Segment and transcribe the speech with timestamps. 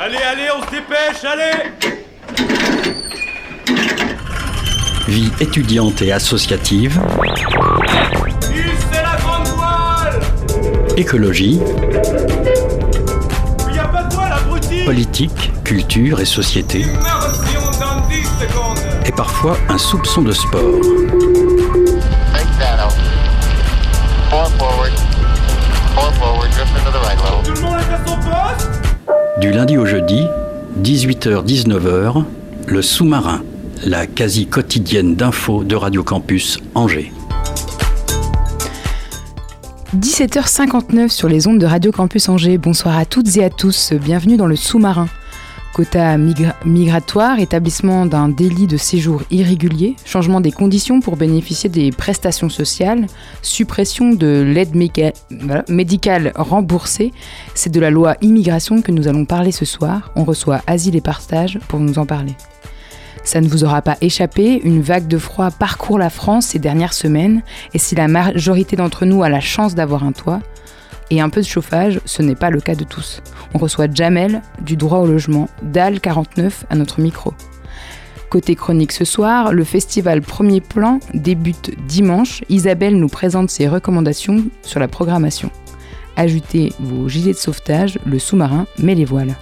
[0.00, 1.72] Allez, allez, on se dépêche, allez.
[5.08, 7.00] Vie étudiante et associative,
[8.40, 10.20] c'est la grande voile
[10.96, 11.58] écologie,
[13.68, 14.84] Il y a pas de voile, abruti.
[14.84, 21.07] Politique, culture et société, Immersion dans 10 secondes et parfois un soupçon de sport.
[29.40, 30.26] Du lundi au jeudi,
[30.82, 32.24] 18h-19h,
[32.66, 33.44] le sous-marin,
[33.84, 37.12] la quasi quotidienne d'infos de Radio Campus Angers.
[39.96, 42.58] 17h59 sur les ondes de Radio Campus Angers.
[42.58, 43.92] Bonsoir à toutes et à tous.
[43.92, 45.06] Bienvenue dans le sous-marin.
[45.78, 51.92] Quota migra- migratoire, établissement d'un délit de séjour irrégulier, changement des conditions pour bénéficier des
[51.92, 53.06] prestations sociales,
[53.42, 54.74] suppression de l'aide
[55.68, 57.12] médicale remboursée.
[57.54, 60.10] C'est de la loi immigration que nous allons parler ce soir.
[60.16, 62.34] On reçoit Asile et Partage pour nous en parler.
[63.22, 66.92] Ça ne vous aura pas échappé, une vague de froid parcourt la France ces dernières
[66.92, 70.40] semaines, et si la majorité d'entre nous a la chance d'avoir un toit
[71.10, 73.22] et un peu de chauffage, ce n'est pas le cas de tous.
[73.54, 77.34] On reçoit Jamel du droit au logement, DAL 49 à notre micro.
[78.30, 82.44] Côté chronique ce soir, le festival Premier Plan débute dimanche.
[82.50, 85.50] Isabelle nous présente ses recommandations sur la programmation.
[86.16, 89.34] Ajoutez vos gilets de sauvetage, le sous-marin met les voiles.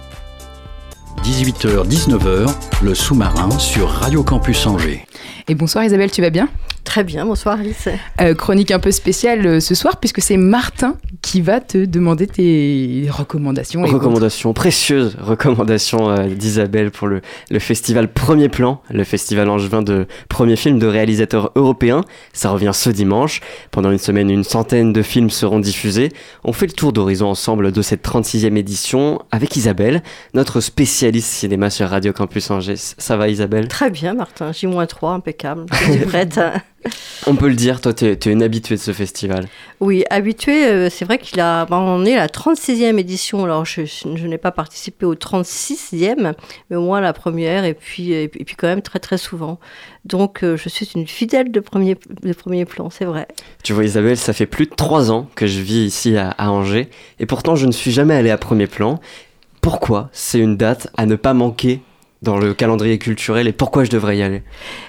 [1.23, 2.49] 18h-19h,
[2.81, 5.05] le sous-marin sur Radio Campus Angers.
[5.49, 6.47] Et bonsoir Isabelle, tu vas bien?
[6.87, 7.89] Très bien, bonsoir Alice.
[8.21, 12.27] Euh, chronique un peu spéciale euh, ce soir puisque c'est Martin qui va te demander
[12.27, 13.85] tes recommandations.
[13.85, 17.19] et Recommandations, précieuses recommandations euh, d'Isabelle pour le,
[17.51, 22.05] le festival Premier Plan, le festival angevin de premier film de réalisateurs européens.
[22.31, 23.41] Ça revient ce dimanche.
[23.69, 26.13] Pendant une semaine, une centaine de films seront diffusés.
[26.45, 31.69] On fait le tour d'horizon ensemble de cette 36e édition avec Isabelle, notre spécialiste cinéma
[31.69, 32.75] sur Radio Campus Angers.
[32.77, 33.67] Ça va Isabelle?
[33.67, 35.65] Très bien Martin, J-3, impeccable.
[35.73, 36.39] Je suis prête.
[37.25, 39.47] On peut le dire, toi tu es, une habituée de ce festival.
[39.79, 43.65] Oui, habitué, euh, c'est vrai qu'il a, ben, on est à la 36e édition, alors
[43.65, 46.33] je, n'ai pas participé au 36e,
[46.69, 49.17] mais au moins la première, et puis, et puis, et puis quand même très très
[49.17, 49.59] souvent.
[50.05, 53.27] Donc euh, je suis une fidèle de premier, de premier plan, c'est vrai.
[53.63, 56.49] Tu vois Isabelle, ça fait plus de trois ans que je vis ici à, à
[56.49, 56.89] Angers
[57.19, 58.99] et pourtant je ne suis jamais allé à premier plan.
[59.61, 60.09] Pourquoi?
[60.13, 61.81] C'est une date à ne pas manquer
[62.21, 64.41] dans le calendrier culturel et pourquoi je devrais y aller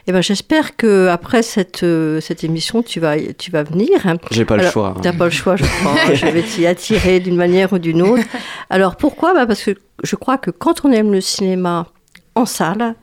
[0.07, 3.91] Et ben j'espère que après cette, euh, cette émission, tu vas, tu vas venir.
[4.31, 4.95] J'ai pas le choix.
[4.97, 5.01] hein.
[5.03, 5.95] T'as pas le choix, je crois.
[6.15, 8.25] je vais t'y attirer d'une manière ou d'une autre.
[8.71, 9.35] Alors pourquoi?
[9.35, 9.73] Bah Parce que
[10.03, 11.87] je crois que quand on aime le cinéma
[12.35, 12.95] en salle,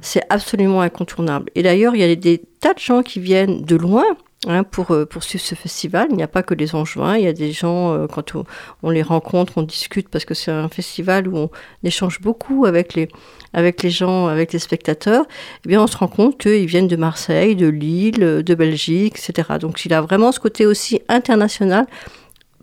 [0.00, 1.50] c'est absolument incontournable.
[1.54, 4.04] Et d'ailleurs, il y a des tas de gens qui viennent de loin.
[4.46, 7.24] Hein, pour, euh, pour suivre ce festival, il n'y a pas que les Angevins, il
[7.24, 8.44] y a des gens, euh, quand on,
[8.82, 11.50] on les rencontre, on discute, parce que c'est un festival où on
[11.82, 13.08] échange beaucoup avec les,
[13.52, 15.24] avec les gens, avec les spectateurs,
[15.64, 19.58] eh bien on se rend compte qu'ils viennent de Marseille, de Lille, de Belgique, etc.
[19.60, 21.86] Donc il a vraiment ce côté aussi international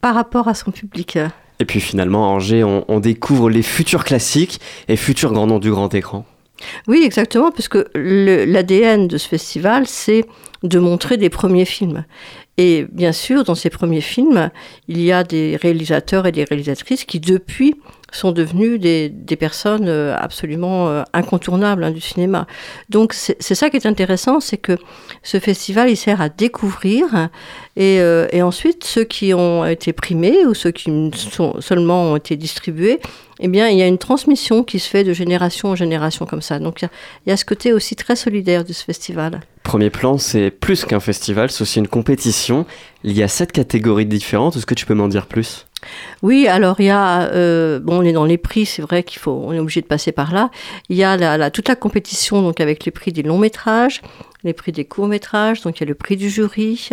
[0.01, 1.17] par rapport à son public.
[1.59, 5.59] Et puis finalement à Angers, on, on découvre les futurs classiques et futurs grands noms
[5.59, 6.25] du grand écran.
[6.87, 10.25] Oui, exactement, parce que l'ADN de ce festival, c'est
[10.65, 12.05] de montrer des premiers films.
[12.57, 14.49] Et bien sûr, dans ces premiers films,
[14.87, 17.75] il y a des réalisateurs et des réalisatrices qui, depuis,
[18.11, 22.47] sont devenus des, des personnes euh, absolument euh, incontournables hein, du cinéma.
[22.89, 24.77] Donc c'est ça qui est intéressant, c'est que
[25.21, 27.29] ce festival, il sert à découvrir
[27.75, 31.11] et, euh, et ensuite ceux qui ont été primés ou ceux qui
[31.59, 33.01] seulement ont été distribués,
[33.41, 36.41] eh bien il y a une transmission qui se fait de génération en génération comme
[36.41, 36.59] ça.
[36.59, 36.89] Donc il
[37.27, 39.41] y y, a ce côté aussi très solidaire de ce festival.
[39.65, 42.67] Premier plan, c'est plus qu'un festival, c'est aussi une compétition.
[43.03, 44.55] Il y a sept catégories différentes.
[44.55, 45.65] Est-ce que tu peux m'en dire plus?
[46.21, 49.19] Oui, alors il y a, euh, bon, on est dans les prix, c'est vrai qu'il
[49.19, 50.51] faut, on est obligé de passer par là.
[50.89, 54.01] Il y a toute la compétition donc avec les prix des longs métrages,
[54.43, 56.89] les prix des courts métrages, donc il y a le prix du jury,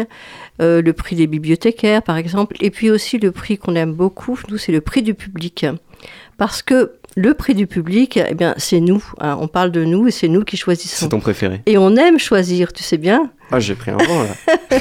[0.60, 4.38] euh, le prix des bibliothécaires par exemple, et puis aussi le prix qu'on aime beaucoup,
[4.48, 5.66] nous c'est le prix du public,
[6.38, 10.08] parce que le prix du public, eh bien c'est nous, hein, on parle de nous
[10.08, 10.96] et c'est nous qui choisissons.
[11.00, 11.60] C'est ton préféré.
[11.66, 13.30] Et on aime choisir, tu sais bien.
[13.50, 14.78] Ah, j'ai pris un vent là.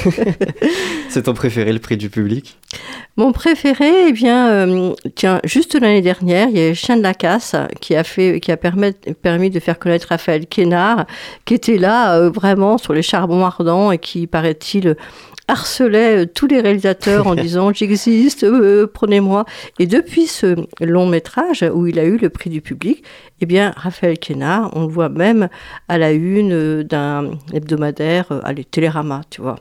[1.10, 2.58] c'est ton préféré, le prix du public?
[3.18, 7.02] Mon préféré, eh bien, euh, tiens, juste l'année dernière, il y a eu Chien de
[7.02, 11.06] la Casse qui a fait, qui a permis, permis de faire connaître Raphaël Quénard,
[11.44, 14.96] qui était là euh, vraiment sur les charbons ardents et qui, paraît-il,
[15.48, 19.44] harcelait euh, tous les réalisateurs en disant j'existe, euh, prenez-moi.
[19.78, 23.02] Et depuis ce long métrage où il a eu le prix du public,
[23.40, 25.48] eh bien, Raphaël Quénard, on le voit même
[25.88, 29.56] à la une euh, d'un hebdomadaire, allez, Télérama, tu vois.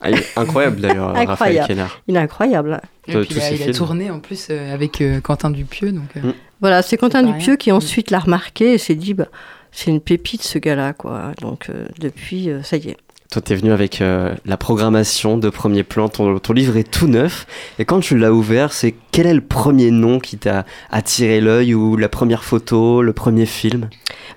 [0.00, 1.64] Ah, il est Incroyable d'ailleurs, Raphaël.
[1.66, 2.02] Quénard.
[2.08, 2.80] Il est incroyable.
[3.06, 5.92] Et puis il a, il tourné en plus euh, avec euh, Quentin Dupieux.
[5.92, 6.32] Donc, euh, Mm.
[6.60, 7.56] Voilà, c'est Quentin Dupieux rien.
[7.56, 9.26] qui ensuite l'a remarqué et s'est dit, bah,
[9.72, 11.32] c'est une pépite ce gars-là, quoi.
[11.40, 12.96] Donc euh, depuis, euh, ça y est.
[13.32, 16.10] Toi, t'es venu avec euh, la programmation de premier plan.
[16.10, 17.46] Ton, ton livre est tout neuf.
[17.78, 21.72] Et quand tu l'as ouvert, c'est quel est le premier nom qui t'a attiré l'œil
[21.74, 23.88] ou la première photo, le premier film?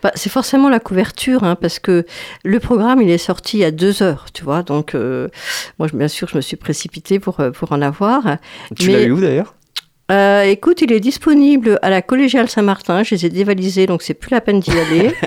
[0.02, 2.06] Bah, c'est forcément la couverture, hein, parce que
[2.46, 4.64] le programme, il est sorti il y a deux heures, tu vois.
[4.64, 5.28] Donc, euh,
[5.78, 8.38] moi, bien sûr, je me suis précipitée pour, euh, pour en avoir.
[8.78, 9.56] Tu Mais- l'as eu où d'ailleurs?
[10.12, 13.02] Euh, écoute, il est disponible à la collégiale Saint-Martin.
[13.02, 15.12] Je les ai dévalisés, donc c'est plus la peine d'y aller.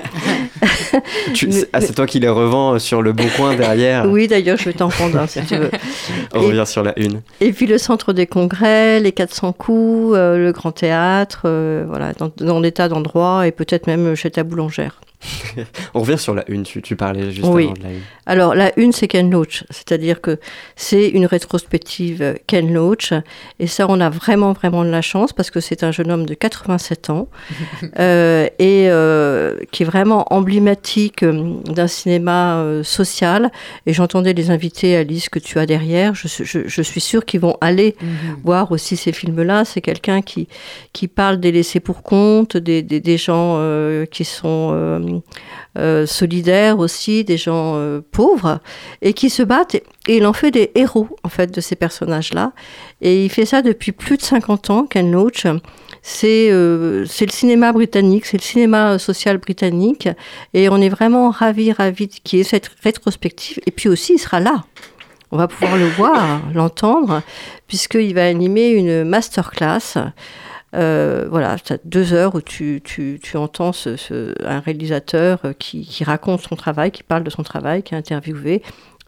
[1.33, 4.05] Tu- Ah, c'est toi qui les revends euh, sur le bon coin derrière.
[4.09, 5.71] oui, d'ailleurs, je vais t'en prendre un si tu veux.
[6.33, 7.21] On revient sur la une.
[7.41, 12.13] Et puis le centre des congrès, les 400 coups, euh, le grand théâtre, euh, voilà,
[12.13, 15.01] dans, dans des tas d'endroits et peut-être même chez ta boulangère.
[15.93, 16.63] On revient sur la une.
[16.63, 17.65] Tu, tu parlais juste Oui.
[17.65, 17.99] avant de la une.
[18.25, 20.39] Alors la une, c'est Ken Loach, c'est-à-dire que
[20.75, 23.11] c'est une rétrospective Ken Loach,
[23.59, 26.25] et ça, on a vraiment, vraiment de la chance parce que c'est un jeune homme
[26.25, 27.27] de 87 ans
[27.99, 33.51] euh, et euh, qui est vraiment emblématique euh, d'un cinéma euh, social.
[33.85, 36.13] Et j'entendais les invités, Alice, que tu as derrière.
[36.15, 37.95] Je, suis- je- je suis sûre qu'ils vont aller
[38.43, 39.65] voir aussi ces films-là.
[39.65, 40.47] C'est quelqu'un qui,
[40.93, 44.69] qui parle des laissés pour compte, des, des, des gens euh, qui sont
[45.77, 48.59] euh, solidaires aussi, des gens euh, pauvres,
[49.01, 49.75] et qui se battent.
[49.75, 52.53] Et, il en fait des héros, en fait, de ces personnages-là.
[53.01, 55.45] Et il fait ça depuis plus de 50 ans, Ken Loach.
[56.01, 60.07] C'est euh, c'est le cinéma britannique, c'est le cinéma social britannique.
[60.53, 63.59] Et on est vraiment ravis, ravis qu'il y ait cette rétrospective.
[63.65, 64.63] Et puis aussi, il sera là.
[65.31, 67.21] On va pouvoir le voir, l'entendre,
[67.67, 70.11] puisqu'il va animer une masterclass.
[70.75, 75.39] Euh, voilà, tu as deux heures où tu, tu, tu entends ce, ce- un réalisateur
[75.57, 78.61] qui, qui raconte son travail, qui parle de son travail, qui est interviewé.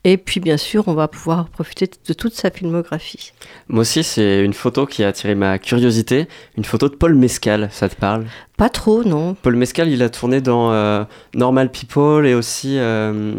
[0.03, 3.33] Et puis, bien sûr, on va pouvoir profiter de toute sa filmographie.
[3.67, 6.27] Moi aussi, c'est une photo qui a attiré ma curiosité.
[6.57, 8.25] Une photo de Paul Mescal, ça te parle?
[8.57, 11.03] Pas trop, non Paul Mescal, il a tourné dans euh,
[11.35, 13.35] Normal People et aussi euh,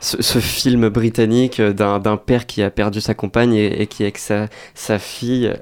[0.00, 4.02] ce, ce film britannique d'un d'un père qui a perdu sa compagne et, et qui
[4.02, 5.52] avec sa, sa fille.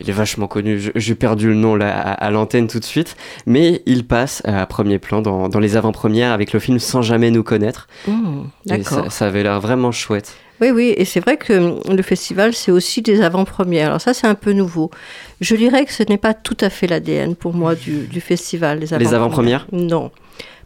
[0.00, 3.16] Il est vachement connu, j'ai perdu le nom là, à, à l'antenne tout de suite,
[3.46, 7.30] mais il passe à premier plan dans, dans les avant-premières avec le film Sans jamais
[7.30, 7.88] nous connaître.
[8.06, 8.10] Et
[8.66, 9.04] D'accord.
[9.04, 10.34] ça, ça avait l'air vraiment chouette.
[10.60, 13.88] Oui, oui, et c'est vrai que hum, le festival, c'est aussi des avant-premières.
[13.88, 14.90] Alors ça, c'est un peu nouveau.
[15.40, 18.78] Je dirais que ce n'est pas tout à fait l'ADN pour moi du, du festival.
[18.80, 19.66] Les Les avant-premières?
[19.72, 20.10] Non.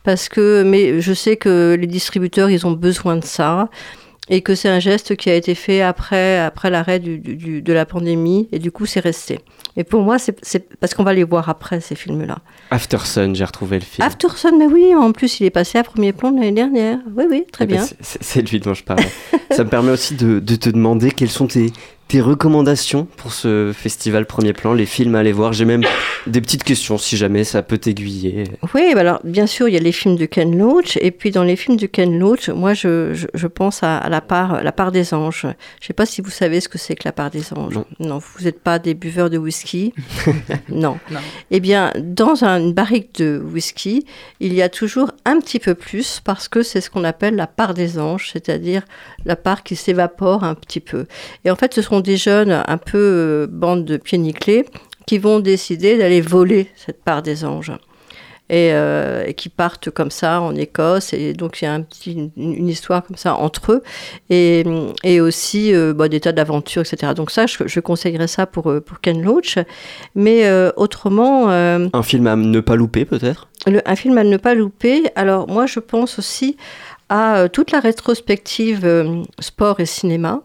[0.04, 3.68] Parce que, mais je sais que les distributeurs, ils ont besoin de ça.
[4.30, 7.62] Et que c'est un geste qui a été fait après, après l'arrêt du, du- du-
[7.62, 8.48] de la pandémie.
[8.52, 9.40] Et du coup, c'est resté.
[9.76, 10.38] Et pour moi, c'est
[10.78, 12.38] parce qu'on va les voir après, ces films-là.
[12.70, 14.06] After Sun, j'ai retrouvé le film.
[14.06, 16.98] Aftersun, mais oui, en plus, il est passé à premier plan l'année dernière.
[17.16, 17.84] Oui, oui, très Eh ben, bien.
[18.00, 19.08] c'est- C'est lui dont je parlais.
[19.50, 21.72] ça me permet aussi de, de te demander quelles sont tes,
[22.10, 25.52] tes recommandations pour ce festival premier plan, les films à aller voir?
[25.52, 25.84] J'ai même
[26.26, 28.44] des petites questions si jamais ça peut t'aiguiller.
[28.74, 31.30] Oui, bah alors bien sûr, il y a les films de Ken Loach, et puis
[31.30, 34.64] dans les films de Ken Loach, moi je, je, je pense à, à la, part,
[34.64, 35.42] la part des anges.
[35.42, 37.78] Je ne sais pas si vous savez ce que c'est que la part des anges.
[38.00, 38.18] Non.
[38.18, 39.94] vous n'êtes pas des buveurs de whisky?
[40.68, 40.98] non.
[41.12, 41.20] Non.
[41.52, 44.04] Eh bien, dans un- une barrique de whisky,
[44.40, 47.46] il y a toujours un petit peu plus parce que c'est ce qu'on appelle la
[47.46, 48.82] part des anges, c'est-à-dire
[49.24, 51.06] la part qui s'évapore un petit peu.
[51.44, 54.66] Et en fait, ce seront des jeunes un peu euh, bande de pieds nickelés
[55.06, 57.72] qui vont décider d'aller voler cette part des anges.
[58.52, 61.12] Et, euh, et qui partent comme ça en Écosse.
[61.12, 63.82] Et donc, il y a un petit, une, une histoire comme ça entre eux.
[64.28, 64.64] Et,
[65.04, 67.12] et aussi euh, bah, des tas d'aventures, etc.
[67.14, 69.56] Donc, ça, je, je conseillerais ça pour, pour Ken Loach.
[70.16, 73.48] Mais euh, autrement, Un film à ne pas louper peut-être?
[73.66, 75.04] Un film à ne pas louper.
[75.14, 76.56] Alors, moi, je pense aussi
[77.08, 80.42] à toute la rétrospective sport et cinéma,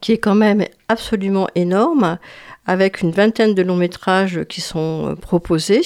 [0.00, 2.18] qui est quand même absolument énorme,
[2.66, 5.82] avec une vingtaine de longs métrages qui sont euh, proposés.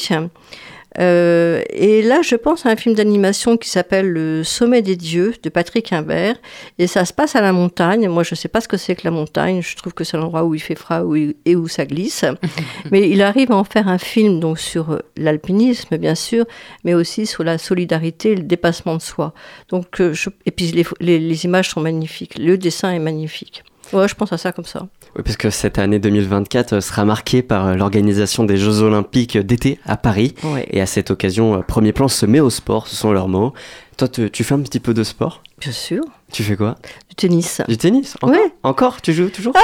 [1.00, 5.34] Euh, et là, je pense à un film d'animation qui s'appelle Le Sommet des Dieux
[5.42, 6.36] de Patrick Imbert.
[6.78, 8.08] Et ça se passe à la montagne.
[8.08, 9.60] Moi, je ne sais pas ce que c'est que la montagne.
[9.60, 11.02] Je trouve que c'est l'endroit où il fait froid
[11.44, 12.24] et où ça glisse.
[12.92, 16.44] mais il arrive à en faire un film donc sur euh, l'alpinisme, bien sûr,
[16.84, 19.34] mais aussi sur la solidarité et le dépassement de soi.
[19.70, 22.38] Donc, je- et puis les, les- les images sont magnifiques.
[22.38, 23.64] Le dessin est magnifique.
[23.94, 24.88] Ouais, je pense à ça comme ça.
[25.16, 29.38] Oui, parce que cette année 2024 euh, sera marquée par euh, l'organisation des Jeux Olympiques
[29.38, 30.34] d'été à Paris.
[30.42, 30.66] Ouais.
[30.70, 33.52] Et à cette occasion, euh, Premier Plan se met au sport, ce sont leurs mots.
[33.96, 36.02] Toi, tu, tu fais un petit peu de sport Bien sûr.
[36.32, 36.74] Tu fais quoi
[37.10, 37.60] Du tennis.
[37.68, 38.52] Du tennis Encore Ouais.
[38.64, 39.54] Encore Tu joues toujours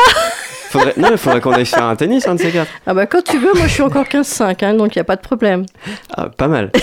[0.71, 0.95] faudrait...
[0.97, 2.71] Non, il faudrait qu'on aille faire un tennis, un de ces quatre.
[2.87, 5.05] Ah bah quand tu veux, moi je suis encore 15-5, hein, donc il n'y a
[5.05, 5.67] pas de problème.
[6.17, 6.71] Ah, pas mal.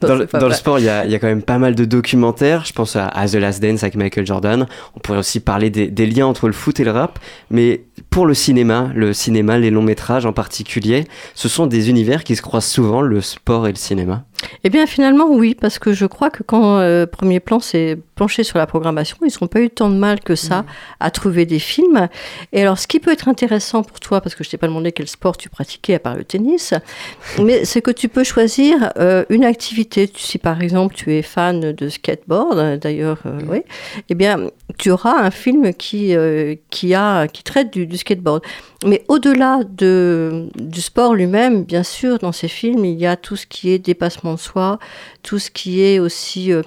[0.00, 0.58] Dans, Non, le, c'est pas dans le vrai.
[0.58, 2.64] sport, il y, a, il y a quand même pas mal de documentaires.
[2.66, 4.66] Je pense à, à The Last Dance avec Michael Jordan.
[4.94, 7.18] On pourrait aussi parler des, des liens entre le foot et le rap.
[7.50, 12.22] Mais pour le cinéma, le cinéma, les longs métrages en particulier, ce sont des univers
[12.22, 14.22] qui se croisent souvent, le sport et le cinéma.
[14.64, 18.44] Eh bien, finalement, oui, parce que je crois que quand euh, Premier Plan s'est penché
[18.44, 20.64] sur la programmation, ils n'ont pas eu tant de mal que ça
[21.00, 22.08] à trouver des films.
[22.52, 24.92] Et alors, ce qui peut être intéressant pour toi, parce que je t'ai pas demandé
[24.92, 26.74] quel sport tu pratiquais à part le tennis,
[27.42, 30.10] mais c'est que tu peux choisir euh, une activité.
[30.16, 33.62] Si par exemple tu es fan de skateboard, d'ailleurs, euh, oui,
[34.08, 38.42] eh bien, tu auras un film qui, euh, qui, a, qui traite du, skateboard.
[38.84, 43.36] Mais au-delà de, du sport lui-même, bien sûr, dans ces films, il y a tout
[43.36, 44.78] ce qui est dépassement de soi,
[45.22, 46.62] tout ce qui est aussi euh,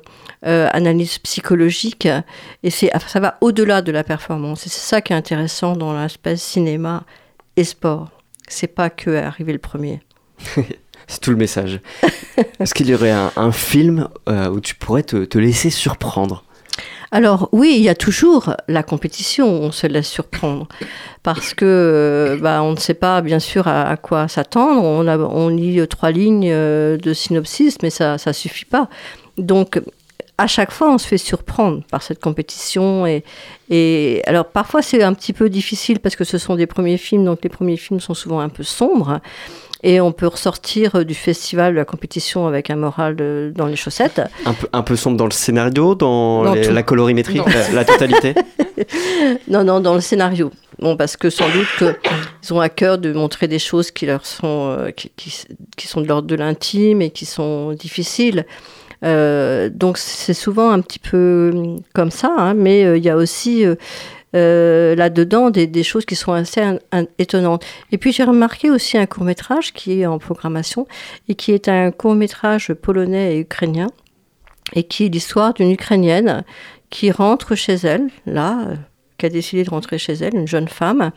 [0.45, 2.07] euh, analyse psychologique.
[2.63, 4.67] Et c'est, ça va au-delà de la performance.
[4.67, 7.03] Et c'est ça qui est intéressant dans l'aspect cinéma
[7.55, 8.11] et sport.
[8.47, 10.01] C'est pas que arriver le premier.
[11.09, 11.79] C'est tout le message.
[12.59, 16.43] Est-ce qu'il y aurait un, film où tu pourrais te laisser surprendre?
[17.11, 20.67] Alors oui, il y a toujours la compétition, on se laisse surprendre
[21.23, 24.83] parce que bah, on ne sait pas bien sûr à, quoi s'attendre.
[24.83, 28.89] On, lit trois lignes euh, de synopsis, mais ça ça suffit pas.
[29.37, 29.81] Donc
[30.37, 33.23] à chaque fois, on se fait surprendre par cette compétition et,
[33.69, 37.25] et alors parfois c'est un petit peu difficile parce que ce sont des premiers films,
[37.25, 39.19] donc les premiers films sont souvent un peu sombres.
[39.83, 43.15] Et on peut ressortir euh, du festival de la compétition avec un moral
[43.55, 44.21] dans les chaussettes.
[44.45, 46.73] un peu, un peu sombre dans le scénario, dans Dans les- tout.
[46.73, 48.33] la colorimétrie, la, la totalité
[49.47, 50.51] Non, non, dans le scénario.
[50.79, 51.67] Bon, parce que sans doute
[52.41, 55.43] qu'ils ont à cœur de montrer des choses qui leur sont, euh, qui, qui-
[55.75, 58.45] qui sont de l'ordre de l'intime et qui sont difficiles.
[59.05, 63.09] Euh, donc c'est souvent un petit peu hum, comme ça, hein, mais euh, il y
[63.11, 63.63] a aussi
[64.37, 66.61] euh, là-dedans des, choses qui sont assez
[67.17, 67.65] étonnantes.
[67.91, 70.87] Et puis j'ai remarqué aussi un court métrage qui est en programmation
[71.27, 73.87] et qui est un court métrage polonais et ukrainien
[74.73, 76.43] et qui est l'histoire d'une Ukrainienne
[76.89, 78.67] qui rentre chez elle, là,
[79.17, 81.11] qui a décidé de rentrer chez elle, une jeune femme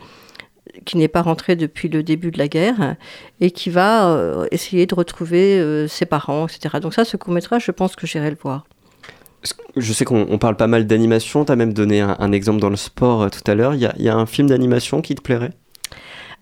[0.85, 2.95] qui n'est pas rentrée depuis le début de la guerre
[3.39, 6.79] et qui va euh, essayer de retrouver euh, ses parents, etc.
[6.81, 8.65] Donc ça, ce court-métrage, je pense que j'irai le voir.
[9.75, 12.69] Je sais qu'on on parle pas mal d'animation, tu as même donné un, exemple dans
[12.69, 13.73] le sport euh, tout à l'heure.
[13.73, 15.53] Il y a un film d'animation qui te plairait?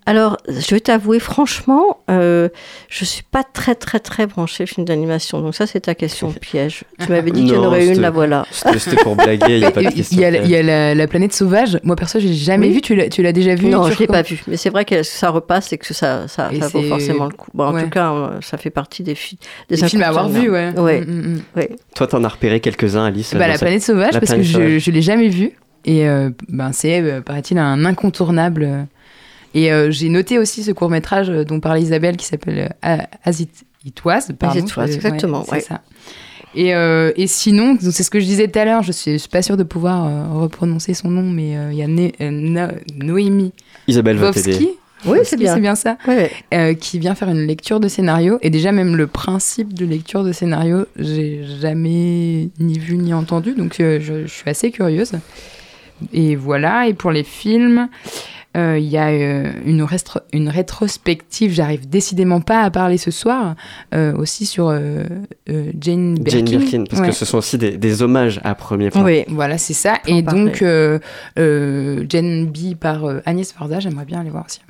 [0.09, 2.49] Alors, je vais t'avouer, franchement, euh,
[2.89, 5.39] je suis pas très, très, très branchée film d'animation.
[5.41, 6.83] Donc ça, c'est ta question piège.
[6.99, 8.45] Tu m'avais dit qu'il y en aurait une, la voilà.
[8.51, 10.19] C'était pour blaguer, il n'y a pas de Il question.
[10.19, 11.77] y a, la- il y a la, la planète sauvage.
[11.83, 12.73] Moi, perso, j'ai jamais Oui.
[12.73, 12.81] vu.
[12.81, 14.41] Tu l'as, tu l'as déjà vu non, je l'ai recommandes pas vu.
[14.47, 17.33] Mais c'est vrai que ça repasse et que ça, ça, Et ça vaut forcément le
[17.33, 17.51] coup.
[17.53, 17.83] Bon, en ouais.
[17.83, 19.37] tout cas, euh, ça fait partie des, fi-
[19.69, 20.79] des Des films à avoir vu, incontournables.
[20.79, 20.99] ouais.
[20.99, 21.01] Ouais.
[21.05, 21.41] Mm, mm, mm.
[21.57, 21.69] ouais.
[21.95, 24.53] Toi, t'en as repéré quelques-uns, Alice Bah, la planète sauvage, La parce que planète je,
[24.53, 24.79] sauvage.
[24.79, 25.51] je l'ai jamais vu.
[25.85, 28.87] Et euh, ben, c'est, euh, paraît-il, un incontournable.
[29.53, 33.39] Et euh, j'ai noté aussi ce court-métrage euh, dont parlait Isabelle qui s'appelle euh, As
[33.39, 33.49] It,
[33.85, 34.27] It Was.
[34.37, 35.61] pardon, It Was, je- exactement, c'est ouais.
[35.61, 35.81] ça.
[36.55, 39.17] Et, euh, et sinon, c'est ce que je disais tout à l'heure, je suis, je
[39.17, 42.13] suis pas sûre de pouvoir euh, reprononcer son nom, mais euh, il y a Né-
[42.95, 43.53] Noémie
[43.87, 44.17] Isabelle.
[44.17, 44.69] Vovsky.
[45.05, 45.75] Oui, c'est bien.
[45.75, 45.97] Ça.
[46.07, 46.29] Ouais.
[46.53, 48.37] euh, qui vient faire une lecture de scénario.
[48.41, 53.53] Et déjà, même le principe de lecture de scénario, j'ai jamais ni vu ni entendu.
[53.53, 55.13] Donc, euh, je, je suis assez curieuse.
[56.11, 56.87] Et voilà.
[56.87, 57.87] Et pour les films,
[58.57, 59.85] euh, il y a euh, une,
[60.33, 61.51] une rétrospective.
[61.51, 63.55] J'arrive décidément pas à parler ce soir.
[63.93, 65.03] euh, aussi sur euh,
[65.49, 66.45] euh, Jane Birkin.
[66.45, 67.07] Jane Birkin, parce Ouais.
[67.09, 69.03] que ce sont aussi des, des hommages à premier plan.
[69.03, 69.23] Oui.
[69.27, 69.95] Voilà, c'est ça.
[70.07, 70.99] Et donc, euh,
[71.37, 74.61] euh, Jane B par euh, Agnès Varda, j'aimerais bien aller voir aussi.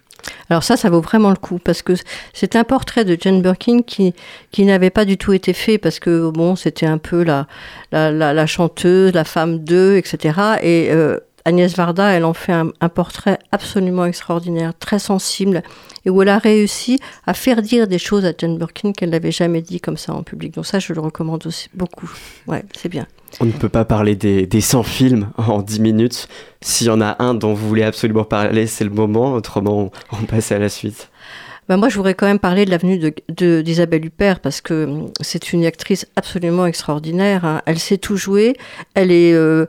[0.49, 1.93] Alors ça, ça vaut vraiment le coup parce que
[2.33, 4.13] c'est un portrait de Jane Birkin qui,
[4.51, 7.47] qui n'avait pas du tout été fait parce que bon, c'était un peu la,
[7.93, 10.37] la, la, la chanteuse, la femme d'eux, etc.
[10.61, 15.63] Et euh, Agnès Varda, elle en fait un, un portrait absolument extraordinaire, très sensible,
[16.05, 19.31] et où elle a réussi à faire dire des choses à Jane Birkin qu'elle n'avait
[19.31, 20.53] jamais dit comme ça en public.
[20.55, 22.09] Donc ça, je le recommande aussi beaucoup.
[22.47, 23.05] Ouais, c'est bien.
[23.39, 26.27] On ne peut pas parler des, des 100 films en 10 minutes.
[26.61, 29.33] S'il y en a un dont vous voulez absolument parler, c'est le moment.
[29.33, 31.09] Autrement, on, on passe à la suite.
[31.67, 34.85] Bah, moi, je voudrais quand même parler de l'avenue de- de- d'Isabelle Huppert parce que
[34.85, 37.45] hum, c'est une actrice absolument extraordinaire.
[37.45, 37.61] hein.
[37.67, 38.55] Elle sait tout jouer.
[38.95, 39.67] Elle est, euh,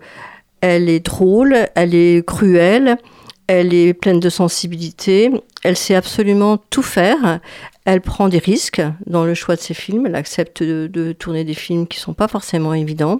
[0.61, 2.97] elle est drôle, elle est cruelle,
[3.47, 5.31] elle est pleine de sensibilité.
[5.64, 7.40] Elle sait absolument tout faire.
[7.85, 10.07] Elle prend des risques dans le choix de ses films.
[10.07, 13.19] Elle accepte de, tourner des films qui sont pas forcément évidents.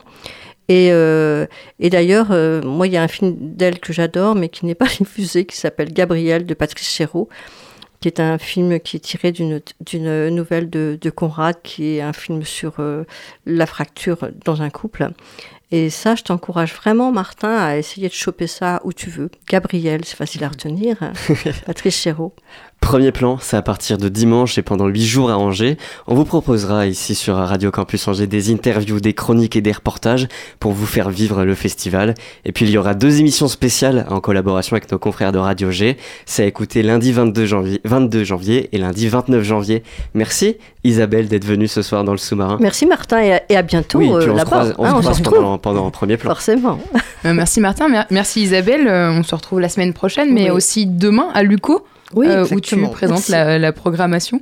[0.69, 1.47] Et, euh,
[1.81, 4.87] d'ailleurs, euh, moi, il y a un film d'elle que j'adore, mais qui n'est pas
[4.99, 7.29] diffusé, qui s'appelle Gabriel de Patrice Chéreau
[8.01, 12.15] qui est un film qui est tiré d'une nouvelle de, de Conrad, qui est un
[12.15, 13.05] film sur euh,
[13.45, 15.11] la fracture dans un couple.
[15.73, 19.31] Et ça, je t'encourage vraiment, Martin, à essayer de choper ça où tu veux.
[19.49, 20.97] Gabriel, c'est facile à retenir.
[21.67, 22.35] Patrice Chéreau.
[22.81, 25.77] Premier plan, c'est à partir de dimanche et pendant 8 jours à Angers.
[26.07, 30.29] On vous proposera ici sur Radio Campus Angers des interviews, des chroniques et des reportages
[30.61, 32.15] pour vous faire vivre le festival.
[32.47, 35.71] Et puis il y aura deux émissions spéciales en collaboration avec nos confrères de Radio
[35.71, 35.99] G.
[36.25, 39.83] C'est à écouter lundi 22 janvier, 22 janvier et lundi 29 janvier.
[40.15, 42.57] Merci Isabelle d'être venue ce soir dans le sous-marin.
[42.61, 44.45] Merci Martin et à, et à bientôt Oui, puis euh, on se là-bas.
[44.45, 45.39] croise, on Hein, se on croise se retrouve.
[45.61, 46.31] Pendant, pendant premier plan.
[46.31, 46.79] Forcément.
[47.25, 48.87] Euh, merci Martin, mer- merci Isabelle.
[48.89, 50.51] Euh, on se retrouve la semaine prochaine, mais Oui.
[50.51, 54.41] aussi demain à Luco, Oui, euh, où tu présentes la, la programmation.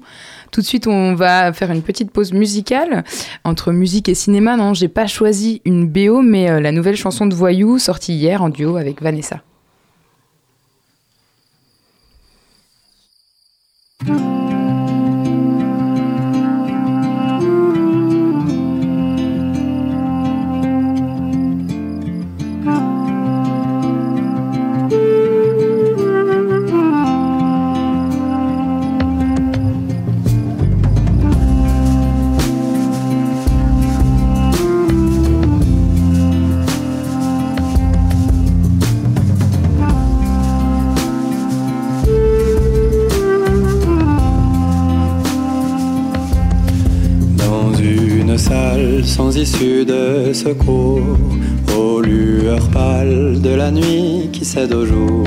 [0.50, 3.04] Tout de suite, on va faire une petite pause musicale
[3.44, 4.56] entre musique et cinéma.
[4.56, 8.42] Non, j'ai pas choisi une BO, mais euh, la nouvelle chanson de Voyou sortie hier
[8.42, 9.42] en duo avec Vanessa.
[49.04, 51.00] Sans issue de secours,
[51.76, 55.24] aux lueurs pâles de la nuit qui cède au jour,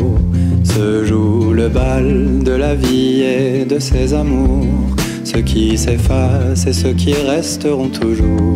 [0.64, 6.74] se joue le bal de la vie et de ses amours, ceux qui s'effacent et
[6.74, 8.54] ceux qui resteront toujours.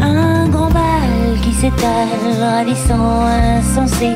[0.00, 2.08] Un grand bal qui s'étale,
[2.40, 3.22] ravissant,
[3.58, 4.10] insensé.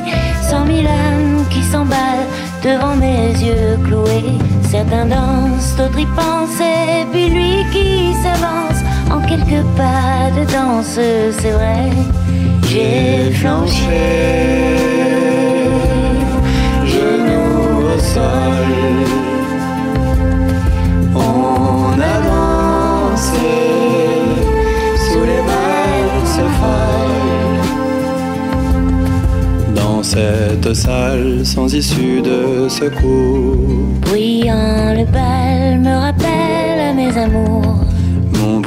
[0.49, 2.29] Cent mille âmes qui s'emballent
[2.63, 4.37] devant mes yeux cloués.
[4.69, 8.81] Certains dansent, d'autres y pensent, et puis lui qui s'avance
[9.11, 10.99] en quelques pas de danse,
[11.39, 11.89] c'est vrai.
[12.67, 14.03] J'ai flanché,
[16.85, 18.69] Genoux au sol,
[21.15, 23.53] on a dansé
[25.05, 27.63] sous les valses folles.
[29.75, 33.55] Dans cette salle sans issue de secours,
[34.01, 37.92] bruyant le bal me rappelle mes amours.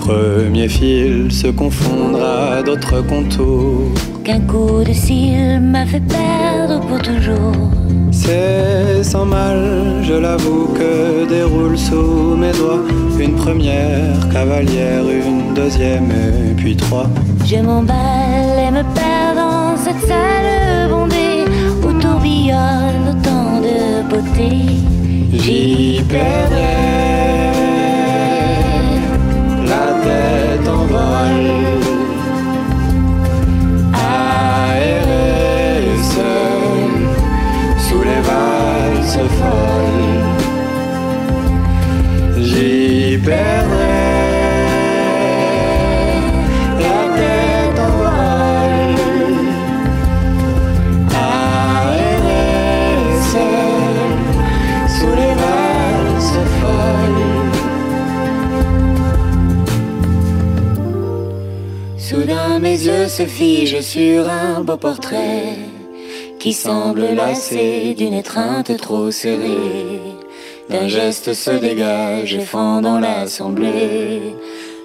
[0.06, 3.90] Premier fil se confondra d'autres contours.
[4.22, 7.70] Qu'un coup de cils m'a fait perdre pour toujours.
[8.12, 9.58] C'est sans mal,
[10.02, 12.84] je l'avoue, que déroule sous mes doigts
[13.18, 17.08] une première cavalière, une deuxième et puis trois.
[17.44, 21.44] Je m'emballe et me perds dans cette salle bondée
[21.84, 24.50] où tourbillonne autant de beauté.
[25.32, 27.55] J'y perdrai
[30.06, 31.44] tête en vol,
[33.94, 35.26] aéré
[36.14, 36.92] seul
[37.86, 40.26] sous les valses folles.
[42.48, 43.65] J'y perdrai
[63.08, 65.56] se figent sur un beau portrait
[66.40, 70.00] qui semble lassé d'une étreinte trop serrée.
[70.68, 74.34] D'un geste se dégage et fend dans l'assemblée.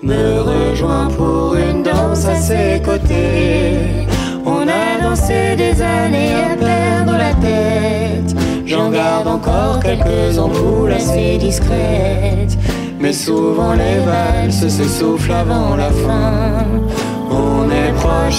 [0.03, 4.05] me rejoint pour une danse à ses côtés.
[4.45, 8.35] On a dansé des années à perdre la tête.
[8.65, 12.57] J'en garde encore quelques ampoules assez discrètes.
[12.99, 16.65] Mais souvent les valses s'essoufflent avant la fin.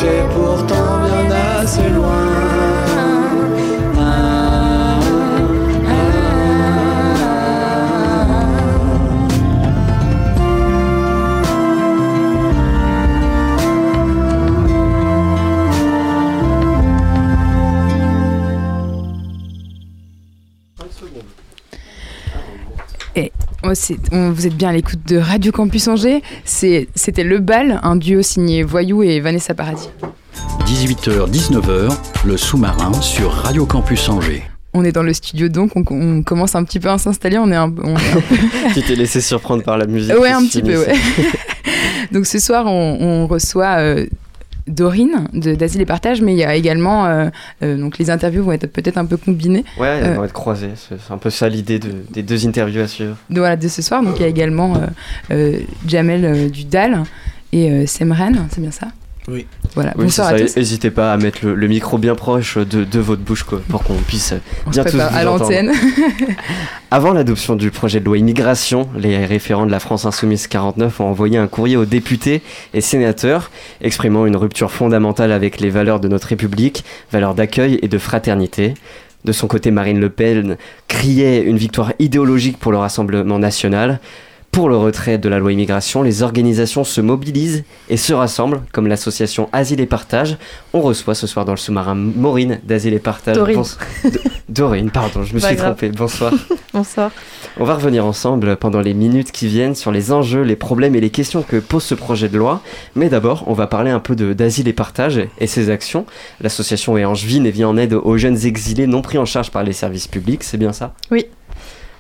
[0.05, 1.31] Et pourtant bien
[1.61, 2.72] assez loin.
[24.13, 26.23] On- vous êtes bien à l'écoute de Radio Campus Angers.
[26.45, 29.89] C'est- C'était Le Bal, un duo signé Voyou et Vanessa Paradis.
[30.67, 31.91] 18h-19h,
[32.25, 34.43] le sous-marin sur Radio Campus Angers.
[34.75, 37.37] On est dans le studio donc, on, on commence un petit peu à s'installer.
[37.39, 40.19] On est un, on est un tu t'es laissé surprendre par la musique.
[40.19, 40.95] Ouais, un petit peu, ouais.
[42.13, 44.07] Donc ce soir, on, on reçoit euh,
[44.67, 47.29] Dorine de d'Asile et Partage, mais il y a également, euh,
[47.63, 49.65] euh, donc les interviews vont être peut-être un peu combinées.
[49.79, 50.71] Ouais, elles Euh, vont être croisées.
[50.77, 53.17] C'est un peu ça l'idée de- des deux interviews à suivre.
[53.31, 54.03] de, voilà, de ce soir.
[54.03, 54.75] Donc il y a également
[55.87, 57.03] Jamel euh, du DAL
[57.53, 58.89] et Semren, c'est bien ça?
[59.29, 59.47] Oui.
[59.75, 60.45] Voilà, Oui, bonsoir à ça.
[60.45, 60.57] tous.
[60.57, 63.83] N'hésitez pas à mettre le, le micro bien proche de, de votre bouche quoi, pour
[63.85, 64.35] qu'on puisse
[64.67, 65.73] On bien se tous vous à l'antenne.
[66.91, 71.05] Avant l'adoption du projet de loi immigration, les référents de la France Insoumise 49 ont
[71.07, 72.43] envoyé un courrier aux députés
[72.75, 77.89] et sénateurs exprimant une rupture fondamentale avec les valeurs de notre République, valeurs d'accueil et
[77.89, 78.75] de fraternité.
[79.25, 80.57] De son côté, Marine Le Pen
[80.89, 84.01] criait une victoire idéologique pour le Rassemblement national.
[84.53, 88.87] Pour le retrait de la loi immigration, les organisations se mobilisent et se rassemblent, comme
[88.87, 90.37] l'association Asile et Partage.
[90.75, 93.35] On reçoit ce soir dans le sous-marin Maureen d'Asile et Partage.
[93.37, 93.63] Dorine.
[94.51, 95.71] Dorine, pardon, je me Pas suis grave.
[95.77, 95.89] trompé.
[95.89, 96.35] Bonsoir.
[96.75, 97.11] Bonsoir.
[97.59, 101.01] On va revenir ensemble pendant les minutes qui viennent sur les enjeux, les problèmes et
[101.01, 102.61] les questions que pose ce projet de loi.
[102.95, 106.05] Mais d'abord, on va parler un peu d'Asile et Partage et ses actions.
[106.43, 109.63] L'association est angevine et vient en aide aux jeunes exilés non pris en charge par
[109.65, 110.93] les services publics, c'est bien ça?
[111.11, 111.25] Oui.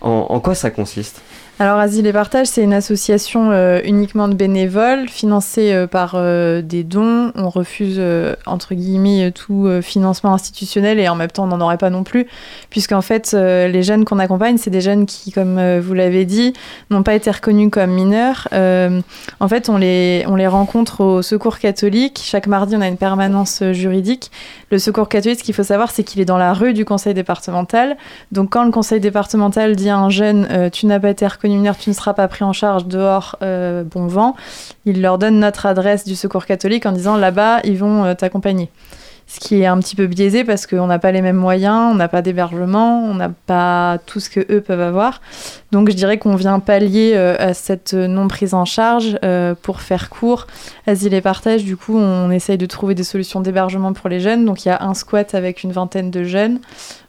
[0.02, 1.22] En, en quoi ça consiste?
[1.62, 6.60] Alors Asile et Partage, c'est une association euh, uniquement de bénévoles, financée euh, par euh,
[6.60, 7.30] des dons.
[7.36, 8.02] On refuse,
[8.46, 12.26] entre guillemets, tout financement institutionnel et en même temps, on n'en aurait pas non plus,
[12.68, 16.52] puisqu'en fait, les jeunes qu'on accompagne, c'est des jeunes qui, comme vous l'avez dit,
[16.90, 18.48] n'ont pas été reconnus comme mineurs.
[18.52, 22.20] En fait, on les, on les rencontre au Secours catholique.
[22.24, 24.32] Chaque mardi, on a une permanence juridique.
[24.70, 27.14] Le Secours catholique, ce qu'il faut savoir, c'est qu'il est dans la rue du conseil
[27.14, 27.96] départemental.
[28.32, 31.90] Donc quand le conseil départemental dit à un jeune tu n'as pas été reconnu tu
[31.90, 34.36] ne seras pas pris en charge dehors, euh, bon vent,
[34.84, 38.70] il leur donne notre adresse du secours catholique en disant là-bas ils vont euh, t'accompagner.
[39.28, 41.94] Ce qui est un petit peu biaisé parce qu'on n'a pas les mêmes moyens, on
[41.94, 45.22] n'a pas d'hébergement, on n'a pas tout ce que eux peuvent avoir.
[45.70, 49.18] Donc je dirais qu'on vient pallier euh, à cette non prise en charge
[49.62, 50.48] pour faire court.
[50.86, 54.44] Asile et partage, du coup, on essaye de trouver des solutions d'hébergement pour les jeunes.
[54.44, 56.58] Donc il y a un squat avec une vingtaine de jeunes.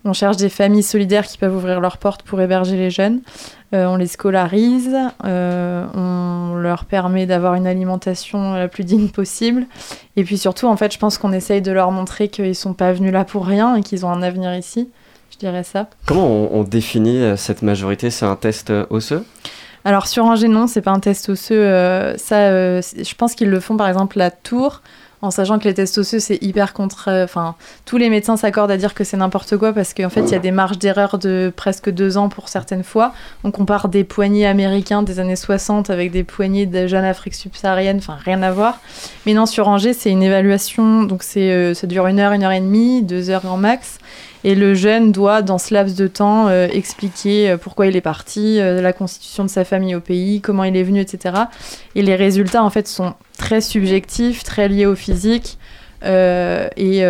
[0.06, 3.22] On cherche des familles solidaires qui peuvent ouvrir leurs portes pour héberger les jeunes.
[3.74, 9.66] Euh, on les scolarise, euh, on leur permet d'avoir une alimentation la plus digne possible.
[10.16, 12.92] Et puis surtout, en fait, je pense qu'on essaye de leur montrer qu'ils sont pas
[12.94, 14.90] venus là pour rien et qu'ils ont un avenir ici.
[15.32, 15.88] Je dirais ça.
[16.06, 18.12] Comment on, on définit euh, cette majorité?
[18.12, 19.26] C'est un test osseux?
[19.86, 21.56] Alors sur Angers, non, c'est pas un test osseux.
[21.56, 24.82] euh, ça, je pense qu'ils le font par exemple à Tours,
[25.24, 27.10] en sachant que les tests osseux c'est hyper contre.
[27.24, 27.56] Enfin,
[27.86, 30.36] tous les médecins s'accordent à dire que c'est n'importe quoi parce qu'en fait il y
[30.36, 33.14] a des marges d'erreur de presque deux ans pour certaines fois.
[33.46, 37.98] On compare des poignets américains des années 60 avec des poignets de jeunes Afrique subsaharienne,
[37.98, 38.80] enfin rien à voir.
[39.26, 42.44] Mais non, sur Angers c'est une évaluation, donc c'est euh, ça dure une heure, une
[42.44, 44.00] heure et demie, deux heures en max.
[44.44, 48.02] Et le jeune doit, dans ce laps de temps, euh, expliquer euh, pourquoi il est
[48.02, 51.36] parti, euh, la constitution de sa famille au pays, comment il est venu, etc.
[51.96, 55.58] Et les résultats, en fait, sont très subjectifs, très liés au physique.
[56.06, 57.02] Et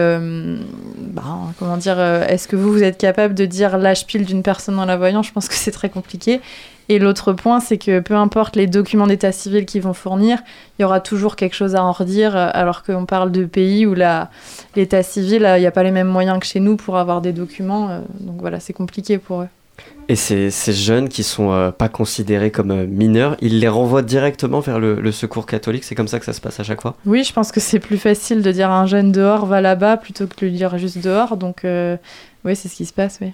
[1.00, 1.24] bah,
[1.58, 4.86] comment dire, est-ce que vous, vous êtes capable de dire l'âge pile d'une personne en
[4.86, 6.41] la voyant Je pense que c'est très compliqué.
[6.89, 10.39] Et l'autre point, c'est que peu importe les documents d'état civil qu'ils vont fournir,
[10.78, 13.86] il y aura toujours quelque chose à en redire, euh, alors qu'on parle de pays
[13.86, 16.98] où l'état civil, euh, il n'y a pas les mêmes moyens que chez nous pour
[16.98, 17.89] avoir des documents.
[17.89, 19.48] euh, donc voilà, c'est compliqué pour eux.
[20.10, 24.60] Et ces, ces jeunes qui sont euh, pas considérés comme mineurs, ils les renvoient directement
[24.60, 26.96] vers le, le secours catholique C'est comme ça que ça se passe à chaque fois?
[27.06, 29.96] Oui, je pense que c'est plus facile de dire à un jeune dehors, va là-bas,
[29.98, 31.38] plutôt que de lui dire juste dehors.
[31.38, 31.96] Donc euh,
[32.43, 33.32] oui, c'est ce qui se passe, oui.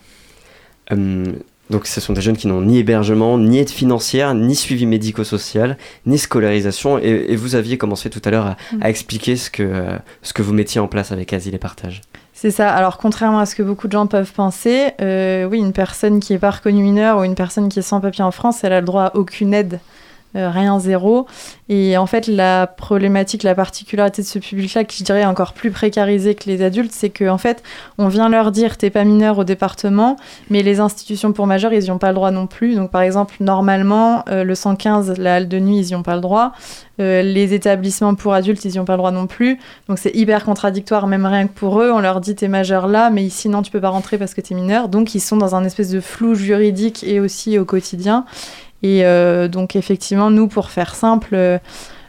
[0.92, 1.36] Hum,
[1.70, 5.78] donc ce sont des jeunes qui n'ont ni hébergement, ni aide financière, ni suivi médico-social,
[6.06, 7.00] ni scolarisation.
[7.00, 8.84] Et, et vous aviez commencé tout à l'heure à, Mm.
[8.84, 12.02] à expliquer ce que, euh, ce que vous mettiez en place avec Asile et Partage.
[12.34, 12.70] C'est ça.
[12.74, 16.34] Alors, contrairement à ce que beaucoup de gens peuvent penser, euh, oui, une personne qui
[16.34, 18.80] est pas reconnue mineure ou une personne qui est sans papier en France, elle a
[18.80, 19.80] le droit à aucune aide,
[20.36, 21.26] euh, rien, zéro.
[21.70, 25.72] Et en fait, la problématique, la particularité de ce public-là, qui je dirais encore plus
[25.72, 27.64] précarisé que les adultes, c'est qu'en fait,
[27.98, 30.18] on vient leur dire t'es pas mineur au département,
[30.50, 32.76] mais les institutions pour majeurs, ils n'y ont pas le droit non plus.
[32.76, 36.16] Donc, par exemple, normalement, euh, le 115, la halle de nuit, ils n'y ont pas
[36.16, 36.54] le droit.
[37.00, 39.58] Euh, les établissements pour adultes, ils n'y ont pas le droit non plus.
[39.88, 41.92] Donc c'est hyper contradictoire, même rien que pour eux.
[41.92, 44.42] On leur dit t'es majeur là, mais ici non, tu peux pas rentrer parce que
[44.42, 44.90] t'es mineur.
[44.90, 48.26] Donc ils sont dans un espèce de flou juridique et aussi au quotidien.
[48.84, 51.58] Et euh, donc effectivement, nous, pour faire simple, euh,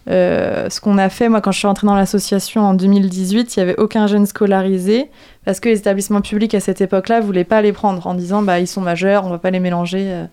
[0.09, 3.59] euh, ce qu'on a fait, moi quand je suis rentrée dans l'association en 2018, il
[3.59, 5.11] n'y avait aucun jeune scolarisé
[5.45, 8.61] parce que les établissements publics à cette époque-là voulaient pas les prendre en disant bah
[8.61, 10.25] ils sont majeurs, on va pas les mélanger.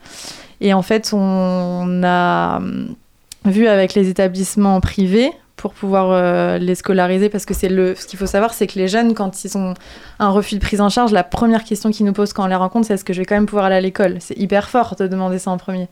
[0.62, 2.96] Et en fait, on a hum,
[3.46, 8.06] vu avec les établissements privés pour pouvoir euh, les scolariser parce que c'est le ce
[8.06, 9.74] qu'il faut savoir c'est que les jeunes quand ils ont
[10.20, 12.56] un refus de prise en charge la première question qu'ils nous posent quand on les
[12.56, 14.18] rencontre c'est est-ce que je vais quand même pouvoir aller à l'école?
[14.20, 15.90] C'est hyper fort de demander ça en premier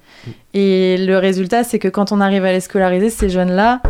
[0.55, 3.81] Et le résultat, c'est que quand on arrive à les scolariser, ces jeunes-là,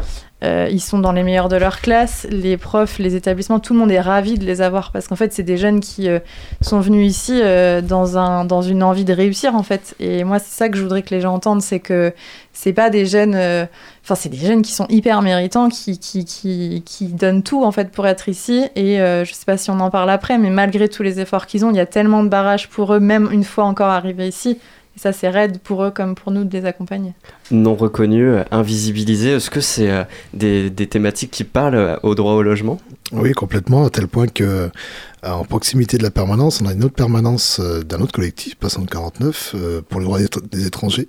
[0.43, 3.79] euh, ils sont dans les meilleurs de leur classe, les profs, les établissements, tout le
[3.79, 6.19] monde est ravi de les avoir parce qu'en fait, c'est des jeunes qui euh,
[6.61, 9.95] sont venus ici euh, dans, un, dans une envie de réussir en fait.
[9.99, 12.13] Et moi, c'est ça que je voudrais que les gens entendent, c'est que
[12.51, 13.35] c'est pas des jeunes,
[14.03, 17.91] enfin, c'est des jeunes qui sont hyper méritants, qui, qui, qui, donnent tout en fait
[17.91, 18.65] pour être ici.
[18.75, 21.63] Et je sais pas si on en parle après, mais malgré tous les efforts qu'ils
[21.63, 24.57] ont, il y a tellement de barrages pour eux, même une fois encore arrivés ici.
[24.95, 27.13] Et ça, c'est raide pour eux comme pour nous de les accompagner.
[27.51, 30.03] Non reconnus, invisibilisés, est-ce que c'est euh,
[30.33, 32.79] des, des, thématiques qui parlent euh, au droit au logement?
[33.11, 34.69] Oui, complètement, à tel point que
[35.33, 38.85] en proximité de la permanence, on a une autre permanence euh, d'un autre collectif, Passant
[38.85, 39.55] 49,
[39.89, 40.19] pour le droit
[40.51, 41.07] des étrangers,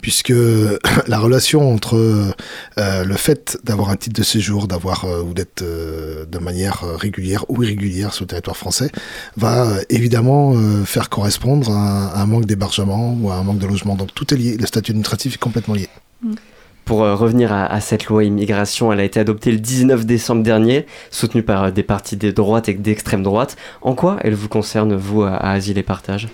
[0.00, 0.32] puisque
[1.06, 2.32] la relation entre
[2.76, 8.12] le fait d'avoir un titre de séjour, d'avoir ou d'être de manière régulière ou irrégulière
[8.12, 8.90] sur le territoire français,
[9.36, 13.96] va évidemment faire correspondre à un, manque d'hébergement ou à un manque de logement.
[13.96, 14.56] Donc tout est lié.
[14.56, 15.88] Le statut administratif est complètement lié.
[16.22, 16.34] Mm.
[16.84, 20.86] Pour euh, revenir à, cette loi immigration, elle a été adoptée le 19 décembre dernier,
[21.10, 23.56] soutenue par euh, des partis de droite et d'extrême droite.
[23.82, 26.28] En quoi elle vous concerne, vous, à, Asile et Partage?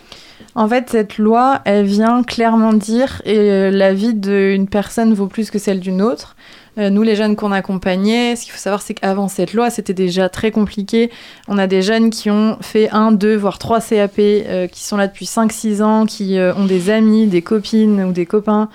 [0.55, 5.27] En fait, cette loi, elle vient clairement dire et euh, la vie d'une personne vaut
[5.27, 6.35] plus que celle d'une autre.
[6.79, 9.94] Euh, nous, les jeunes qu'on accompagnait, ce qu'il faut savoir, c'est qu'avant cette loi, c'était
[9.94, 11.11] déjà très compliqué.
[11.48, 14.96] On a des jeunes qui ont fait un, deux, voire trois CAP, euh, qui sont
[14.96, 18.68] là depuis 5-6 ans, qui ont des amis, des copines ou des copains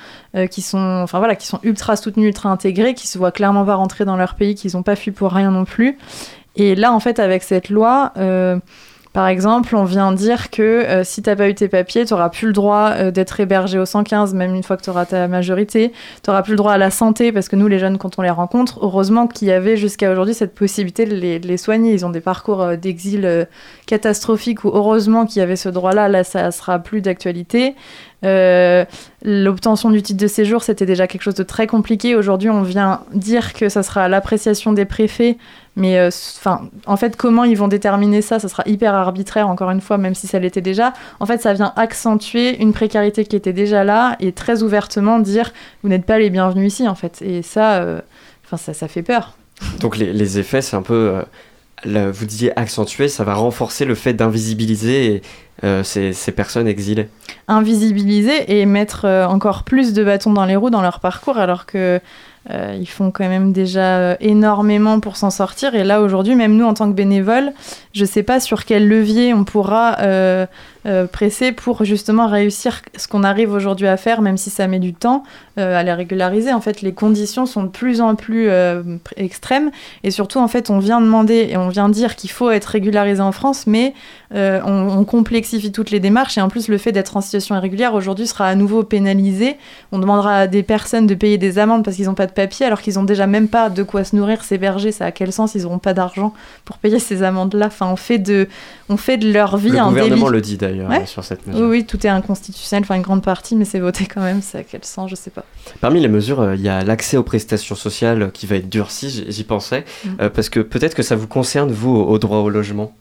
[0.50, 3.76] qui sont, enfin voilà, qui sont ultra soutenus, ultra intégrés, qui se voient clairement pas
[3.76, 5.98] rentrer dans leur pays, qui n'ont pas fui pour rien non plus.
[6.56, 8.14] Et là, en fait, avec cette loi,
[9.14, 12.30] par exemple, on vient dire que euh, si t'as pas eu tes papiers, tu n'auras
[12.30, 15.28] plus le droit euh, d'être hébergé au 115, même une fois que tu auras ta
[15.28, 15.92] majorité.
[16.24, 18.24] Tu n'auras plus le droit à la santé, parce que nous, les jeunes, quand on
[18.24, 21.94] les rencontre, heureusement qu'il y avait jusqu'à aujourd'hui cette possibilité de les, soigner.
[21.94, 23.48] Ils ont des parcours euh, d'exil
[23.86, 27.76] catastrophiques, où heureusement qu'il y avait ce droit-là, là, ça sera plus d'actualité.
[28.24, 32.16] L'obtention du titre de séjour, c'était déjà quelque chose de très compliqué.
[32.16, 35.38] Aujourd'hui, on vient dire que ça sera l'appréciation des préfets
[35.76, 36.10] mais euh,
[36.86, 38.40] en fait, comment ils vont déterminer ça?
[38.40, 40.94] Ça sera hyper arbitraire, encore une fois, même si ça l'était déjà.
[41.20, 45.52] En fait, ça vient accentuer une précarité qui était déjà là et très ouvertement dire
[45.82, 47.22] vous n'êtes pas les bienvenus ici, en fait.
[47.24, 48.02] Et ça, euh,
[48.56, 49.36] ça fait peur.
[49.80, 51.24] Donc les, les effets, c'est un peu.
[51.86, 55.22] Euh, vous disiez accentuer, ça va renforcer le fait d'invisibiliser
[55.84, 57.08] ces, ces, personnes exilées.
[57.48, 62.02] Invisibiliser et mettre encore plus de bâtons dans les roues dans leur parcours, alors que
[62.52, 65.76] euh, ils font quand même déjà euh, énormément pour s'en sortir.
[65.76, 67.54] Et là, aujourd'hui, même nous, en tant que bénévoles,
[67.94, 70.46] je ne sais pas sur quel levier on pourra euh,
[71.12, 74.94] presser pour justement réussir ce qu'on arrive aujourd'hui à faire, même si ça met du
[74.94, 75.24] temps,
[75.58, 76.52] à les régulariser.
[76.52, 78.50] En fait, les conditions sont de plus en plus
[79.18, 79.72] extrêmes.
[80.04, 83.22] Et surtout, en fait, on vient demander et on vient dire qu'il faut être régularisé
[83.22, 83.94] en France, mais
[84.32, 86.38] on, on, complexifie toutes les démarches.
[86.38, 89.58] Et en plus, le fait d'être en situation irrégulière aujourd'hui sera à nouveau pénalisé.
[89.92, 92.66] On demandera à des personnes de payer des amendes parce qu'ils n'ont pas de papier
[92.66, 94.92] alors qu'ils ont déjà même pas de quoi se nourrir, s'héberger.
[94.92, 95.56] Ça a quel sens?
[95.56, 96.34] Ils n'auront pas d'argent
[96.66, 97.68] pour payer ces amendes-là.
[97.68, 98.48] Enfin, on fait de,
[98.90, 100.10] on fait de leur vie un délit.
[100.10, 100.42] Le gouvernement le
[101.06, 101.62] sur cette mesure.
[101.62, 104.42] Oui, oui, tout est inconstitutionnel, enfin une grande partie, mais c'est voté quand même.
[104.42, 105.46] Ça a quel sens Je sais pas.
[105.82, 109.26] Parmi les mesures, euh, il y a l'accès aux prestations sociales qui va être durci.
[109.28, 110.10] J'y pensais mm.
[110.22, 112.94] euh, parce que peut-être que ça vous concerne vous au, droit au logement?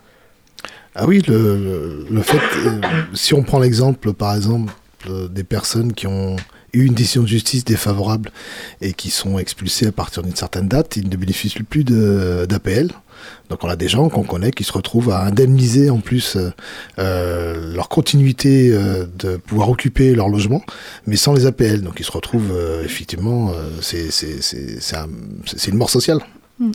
[0.95, 2.81] Ah oui, le, le fait, euh,
[3.15, 4.73] si on prend l'exemple, par exemple,
[5.31, 6.37] des personnes qui ont
[6.73, 8.31] eu une décision de justice défavorable
[8.81, 12.91] et qui sont expulsés à partir d'une certaine date, ils ne bénéficient plus d'APL.
[13.51, 16.51] Donc on a des gens qu'on connaît qui se retrouvent à indemniser en plus euh,
[16.99, 20.63] euh, leur continuité euh, de pouvoir occuper leur logement,
[21.07, 21.83] mais sans les APL.
[21.83, 22.53] Donc ils se retrouvent
[22.85, 24.11] effectivement, c'est
[25.69, 26.21] une mort sociale.
[26.59, 26.73] Mm.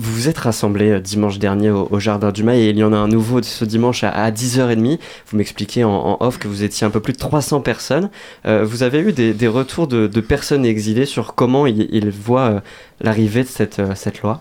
[0.00, 2.92] Vous vous êtes rassemblés euh, dimanche dernier au, Jardin du Mail et il y en
[2.92, 4.98] a un nouveau ce dimanche à, 10h30.
[5.26, 8.08] Vous m'expliquez en, off que vous étiez un peu plus de 300 personnes.
[8.46, 12.60] Euh, vous avez eu des, retours de, personnes exilées sur comment ils, voient euh,
[13.00, 14.40] l'arrivée de cette, cette loi?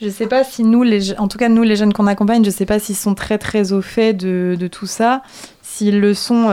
[0.00, 2.50] Je sais pas si nous, les, en tout cas nous les jeunes qu'on accompagne, je
[2.50, 5.22] sais pas s'ils sont très très au fait de, de tout ça.
[5.62, 6.48] S'ils le sont,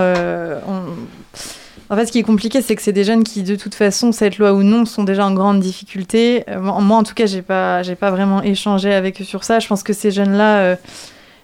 [1.92, 4.14] en fait, ce qui est compliqué, c'est que c'est des jeunes qui, de toute façon,
[4.14, 6.46] cette loi ou non, sont déjà en grande difficulté.
[6.48, 9.60] Euh, moi, en tout cas, j'ai pas, pas vraiment échangé avec eux sur ça.
[9.60, 10.76] Je pense que ces jeunes-là, euh,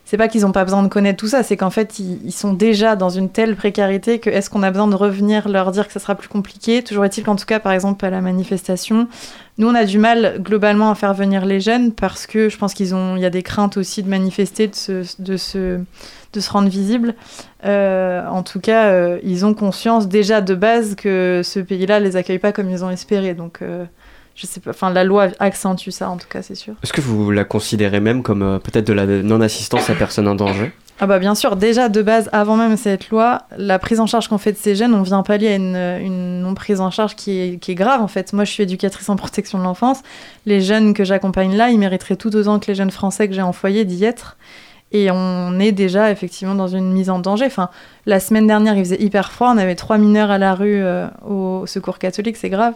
[0.08, 2.54] c'est pas qu'ils ont pas besoin de connaître tout ça, c'est qu'en fait, ils, sont
[2.54, 5.92] déjà dans une telle précarité que est-ce qu'on a besoin de revenir leur dire que
[5.92, 6.82] ça sera plus compliqué?
[6.82, 9.10] Toujours est-il qu'en tout cas, par exemple, à la manifestation,
[9.58, 12.74] nous, on a du mal globalement à faire venir les jeunes parce que je pense
[12.74, 15.82] qu'ils ont, il y a des craintes aussi de manifester, de se, de se,
[16.32, 17.14] de se rendre visibles.
[17.66, 22.16] Euh, en tout cas, euh, ils ont conscience déjà de base que ce pays-là les
[22.16, 23.34] accueille pas comme ils ont espéré.
[23.34, 23.84] Donc, euh,
[24.38, 24.70] je sais pas.
[24.70, 26.76] Enfin, la loi accentue ça, en tout cas, c'est sûr.
[26.84, 30.72] Est-ce que vous la considérez même comme peut-être de la non-assistance à personne en danger?
[31.00, 34.30] Ah bah bien sûr, déjà de base, avant même cette loi, la prise en charge
[34.30, 37.16] qu'on fait de ces jeunes, on vient pallier à une, une non prise en charge
[37.16, 38.34] qui est, qui est grave en fait.
[38.34, 40.02] Moi je suis éducatrice en protection de l'enfance,
[40.48, 43.44] les jeunes que j'accompagne là, ils mériteraient tout autant que les jeunes français que j'ai
[43.44, 44.38] en foyer d'y être.
[44.92, 47.46] Et on est déjà effectivement dans une mise en danger.
[47.46, 47.70] Enfin,
[48.06, 51.08] la semaine dernière, il faisait hyper froid, on avait trois mineurs à la rue euh,
[51.28, 52.74] au secours catholique, c'est grave.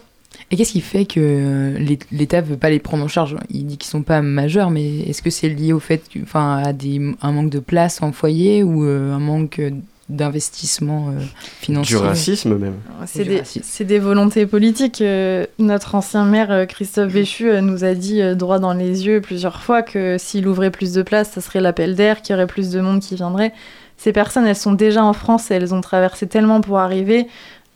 [0.49, 3.37] Et qu'est-ce qui fait que euh, l'É- l'État veut pas les prendre en charge?
[3.49, 6.73] Il dit qu'ils sont pas majeurs, mais est-ce que c'est lié au fait, enfin, à
[6.73, 9.71] des, un manque de place en foyer ou euh, un manque euh,
[10.09, 11.21] d'investissement euh,
[11.61, 11.97] financier?
[11.97, 12.75] Du racisme même.
[13.05, 15.01] C'est des, volontés politiques.
[15.01, 19.61] Euh, notre ancien maire Christophe Béchu nous a dit euh, droit dans les yeux plusieurs
[19.61, 22.71] fois que s'il ouvrait plus de place, ça serait l'appel d'air, qu'il y aurait plus
[22.71, 23.53] de monde qui viendrait.
[23.95, 27.27] Ces personnes, elles sont déjà en France et elles ont traversé tellement pour arriver.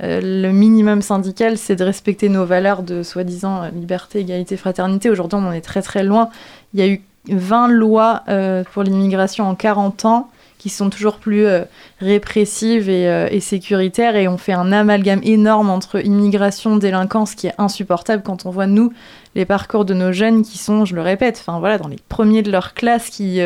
[0.03, 5.09] Euh, le minimum syndical, c'est de respecter nos valeurs de soi-disant euh, liberté, égalité, fraternité.
[5.09, 6.29] Aujourd'hui, on en est très très loin.
[6.73, 11.17] Il y a eu 20 lois euh, pour l'immigration en 40 ans qui sont toujours
[11.17, 11.45] plus
[11.99, 18.23] répressives et, sécuritaires et on fait un amalgame énorme entre immigration, délinquance qui est insupportable
[18.23, 18.91] quand on voit nous
[19.35, 22.41] les parcours de nos jeunes qui sont, je le répète, enfin voilà, dans les premiers
[22.41, 23.41] de leur classe qui,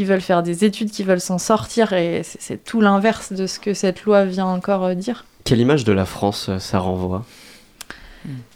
[0.00, 3.72] veulent faire des études, qui veulent s'en sortir et c'est tout l'inverse de ce que
[3.72, 5.24] cette loi vient encore dire.
[5.44, 7.22] Quelle image de la France euh, ça renvoie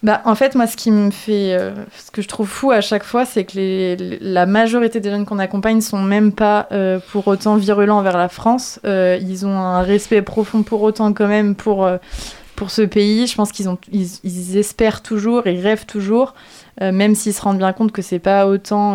[0.03, 1.53] Bah, en fait, moi, ce qui me fait.
[1.53, 5.27] euh, ce que je trouve fou à chaque fois, c'est que la majorité des jeunes
[5.27, 8.81] qu'on accompagne sont même pas euh, pour autant virulents envers la France.
[8.85, 11.87] Ils ont un respect profond pour autant, quand même, pour,
[12.57, 13.27] pour ce pays.
[13.27, 16.33] Je pense qu'ils ont, ils, ils espèrent toujours, ils rêvent toujours,
[16.81, 18.95] même s'ils se rendent bien compte que c'est pas autant.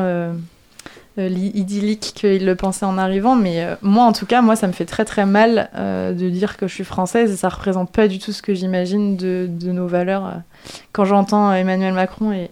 [1.20, 4.56] Euh, li- idyllique qu'ils le pensaient en arrivant, mais euh, moi en tout cas, moi
[4.56, 7.50] ça me fait très très mal euh, de dire que je suis française et ça
[7.50, 10.34] représente pas du tout ce que j'imagine de, de nos valeurs.
[10.92, 12.50] quand j'entends Emmanuel Macron et,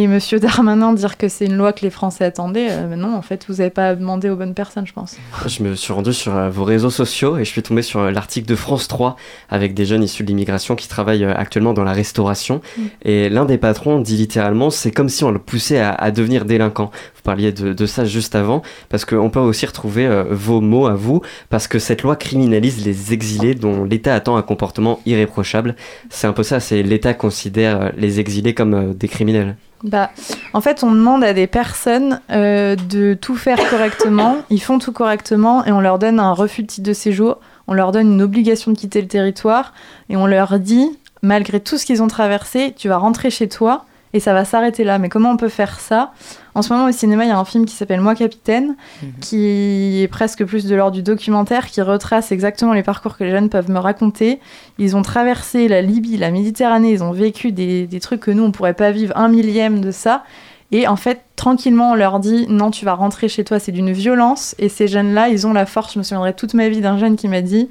[0.00, 3.16] et Monsieur Darmanin dire que c'est une loi que les Français attendaient, euh, mais non,
[3.16, 5.16] en fait, vous n'avez pas demandé aux bonnes personnes, je pense.
[5.44, 8.12] Je me suis rendu sur euh, vos réseaux sociaux et je suis tombé sur euh,
[8.12, 9.16] l'article de France 3
[9.50, 12.60] avec des jeunes issus de l'immigration qui travaillent euh, actuellement dans la restauration.
[12.76, 12.82] Mm.
[13.02, 16.44] Et l'un des patrons dit littéralement c'est comme si on le poussait à, à devenir
[16.44, 16.92] délinquant.
[17.16, 20.94] Vous parliez de, de ça juste avant parce qu'on peut aussi retrouver vos mots à
[20.94, 25.74] vous parce que cette loi criminalise les exilés dont l'État attend un comportement irréprochable.
[26.08, 29.56] C'est un peu ça, c'est l'État considère les exilés comme des criminels.
[29.84, 30.10] Bah,
[30.52, 34.38] en fait, on demande à des personnes euh, de tout faire correctement.
[34.50, 37.38] Ils font tout correctement et on leur donne un refus de titre de séjour.
[37.66, 39.72] On leur donne une obligation de quitter le territoire
[40.08, 43.84] et on leur dit, malgré tout ce qu'ils ont traversé, tu vas rentrer chez toi
[44.12, 44.98] et ça va s'arrêter là.
[44.98, 46.12] Mais comment on peut faire ça?
[46.54, 48.74] En ce moment, au cinéma, il y a un film qui s'appelle Moi Capitaine,
[49.20, 53.30] qui est presque plus de l'ordre du documentaire, qui retrace exactement les parcours que les
[53.30, 54.40] jeunes peuvent me raconter.
[54.78, 58.42] Ils ont traversé la Libye, la Méditerranée, ils ont vécu des, des trucs que nous,
[58.42, 60.24] on pourrait pas vivre un millième de ça.
[60.70, 63.92] Et en fait, tranquillement, on leur dit non, tu vas rentrer chez toi, c'est d'une
[63.92, 64.54] violence.
[64.58, 65.94] Et ces jeunes-là, ils ont la force.
[65.94, 67.68] Je me souviendrai toute ma vie d'un jeune qui m'a dit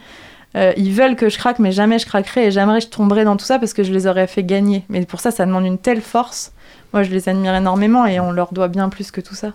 [0.55, 3.35] euh, ils veulent que je craque, mais jamais je craquerai et jamais je tomberai dans
[3.37, 4.83] tout ça parce que je les aurais fait gagner.
[4.89, 6.51] Mais pour ça, ça demande une telle force.
[6.93, 9.51] Moi, je les admire énormément et on leur doit bien plus que tout ça.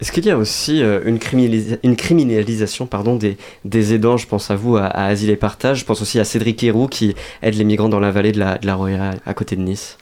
[0.00, 4.16] Est-ce qu'il y a aussi euh, une, criminalisa- une criminalisation pardon, des, des aidants?
[4.16, 5.80] Je pense à vous, à, à Asile et Partage.
[5.80, 8.56] Je pense aussi à Cédric Héroux qui aide les migrants dans la vallée de la,
[8.56, 9.98] de la Roya, à côté de Nice.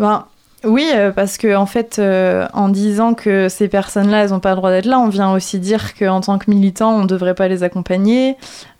[0.00, 0.26] Ben,
[0.64, 4.50] oui, euh, parce que en fait, euh, en disant que ces personnes-là, elles n'ont pas
[4.50, 7.36] le droit d'être là, on vient aussi dire qu'en tant que militant, on ne devrait
[7.36, 8.34] pas les accompagner.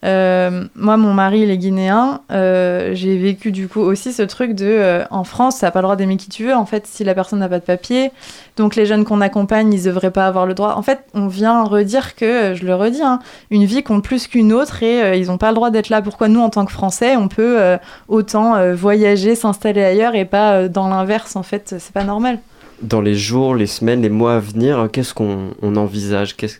[0.04, 2.20] Euh, moi, mon mari, il est guinéen.
[2.30, 5.84] euh, J'ai vécu du coup aussi ce truc de, euh, en France, t'as pas le
[5.84, 6.54] droit d'aimer qui tu veux.
[6.54, 8.12] En fait, si la personne n'a pas de papier,
[8.56, 10.74] donc les jeunes qu'on accompagne, ils devraient pas avoir le droit.
[10.76, 13.18] En fait, on vient redire que, je le redis, hein,
[13.50, 16.00] une vie compte plus qu'une autre et ils n'ont pas le droit d'être là.
[16.00, 17.58] Pourquoi nous, en tant que Français, on peut
[18.06, 22.38] autant voyager, s'installer ailleurs et pas dans l'inverse En fait, c'est pas normal.
[22.82, 26.37] Dans les jours, les semaines, les mois à venir, qu'est-ce qu'on on envisage?
[26.37, 26.58] Qu'est-ce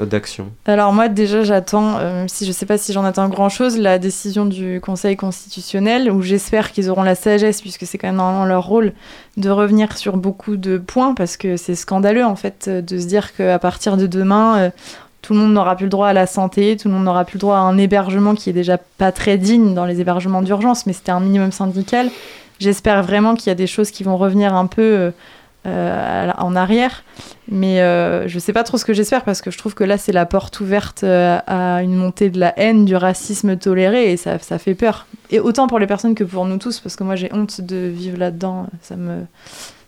[0.00, 3.48] d'action Alors moi déjà j'attends, euh, même si je sais pas si j'en attends grand
[3.48, 8.08] chose, la décision du Conseil constitutionnel où j'espère qu'ils auront la sagesse, puisque c'est quand
[8.08, 8.92] même normalement leur rôle,
[9.36, 13.06] de revenir sur beaucoup de points parce que c'est scandaleux en fait euh, de se
[13.06, 14.70] dire qu'à partir de demain, euh,
[15.22, 17.36] tout le monde n'aura plus le droit à la santé, tout le monde n'aura plus
[17.36, 20.86] le droit à un hébergement qui est déjà pas très digne dans les hébergements d'urgence,
[20.86, 22.10] mais c'était un minimum syndical.
[22.58, 25.10] J'espère vraiment qu'il y a des choses qui vont revenir un peu euh,
[25.66, 27.02] euh, en arrière.
[27.48, 29.98] Mais euh, je sais pas trop ce que j'espère parce que je trouve que là,
[29.98, 34.16] c'est la porte ouverte euh, à une montée de la haine, du racisme toléré et
[34.16, 35.06] ça, ça fait peur.
[35.30, 37.88] Et autant pour les personnes que pour nous tous parce que moi, j'ai honte de
[37.88, 38.68] vivre là-dedans.
[38.82, 39.26] Ça me.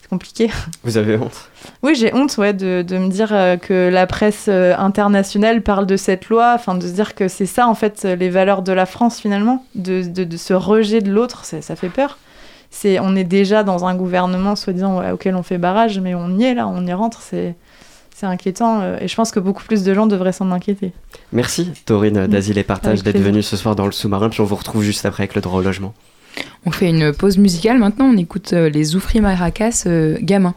[0.01, 0.51] C'est compliqué.
[0.83, 1.49] Vous avez honte?
[1.83, 5.97] Oui, j'ai honte ouais, de, de me dire euh, que la presse internationale parle de
[5.97, 8.85] cette loi, enfin de se dire que c'est ça en fait les valeurs de la
[8.85, 12.19] France finalement, de, de, de ce rejet de l'autre, ça, ça fait peur.
[12.75, 16.39] C'est, on est déjà dans un gouvernement soi-disant ouais, auquel on fait barrage, mais on
[16.39, 17.55] y est là, on y rentre, c'est,
[18.17, 20.93] c'est inquiétant euh, et je pense que beaucoup plus de gens devraient s'en inquiéter.
[21.33, 24.57] Merci Taurine d'Asile et Partage d'être venue ce soir dans le sous-marin, puis on vous
[24.57, 25.93] retrouve juste après avec le droit au logement.
[26.65, 30.55] On fait une pause musicale maintenant, on écoute euh, les Oufri Maracas euh, Gamin.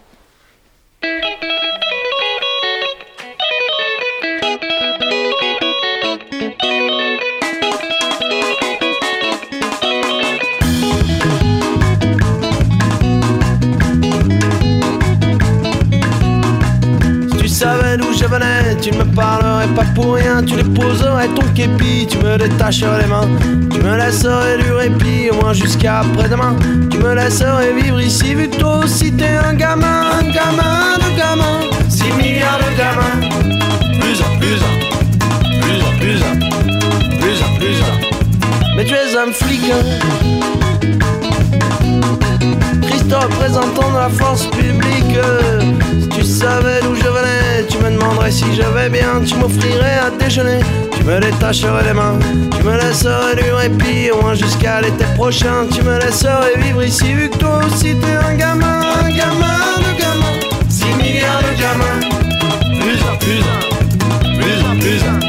[18.85, 20.43] Tu me parlerais pas pour rien.
[20.43, 23.27] Tu déposerais ton képi, tu me détacherais les mains.
[23.71, 26.55] Tu me laisserais du répit, au moins jusqu'à après-demain.
[26.91, 31.17] Tu me laisserais vivre ici, vu que toi aussi t'es un gamin, un gamin de
[31.17, 31.61] gamin.
[31.89, 33.27] 6 milliards de gamins.
[33.99, 34.75] Plus un, plus un,
[35.61, 36.35] plus un, plus un,
[37.17, 37.81] plus un, plus.
[38.77, 39.63] Mais tu es un flic.
[39.71, 41.24] hein.
[43.07, 45.17] Christ représentant de la force publique.
[46.01, 49.21] Si tu savais d'où je venais, tu me demanderais si je vais bien.
[49.25, 50.59] Tu m'offrirais à déjeuner,
[50.95, 52.19] tu me détacherais les mains.
[52.57, 55.67] Tu me laisserais du répit, au moins jusqu'à l'été prochain.
[55.73, 59.99] Tu me laisserais vivre ici, vu que toi aussi t'es un gamin, un gamin de
[59.99, 60.69] gamin.
[60.69, 61.99] 6 milliards de gamins.
[62.81, 63.59] Plus un, plus un,
[64.39, 65.19] plus un, plus un,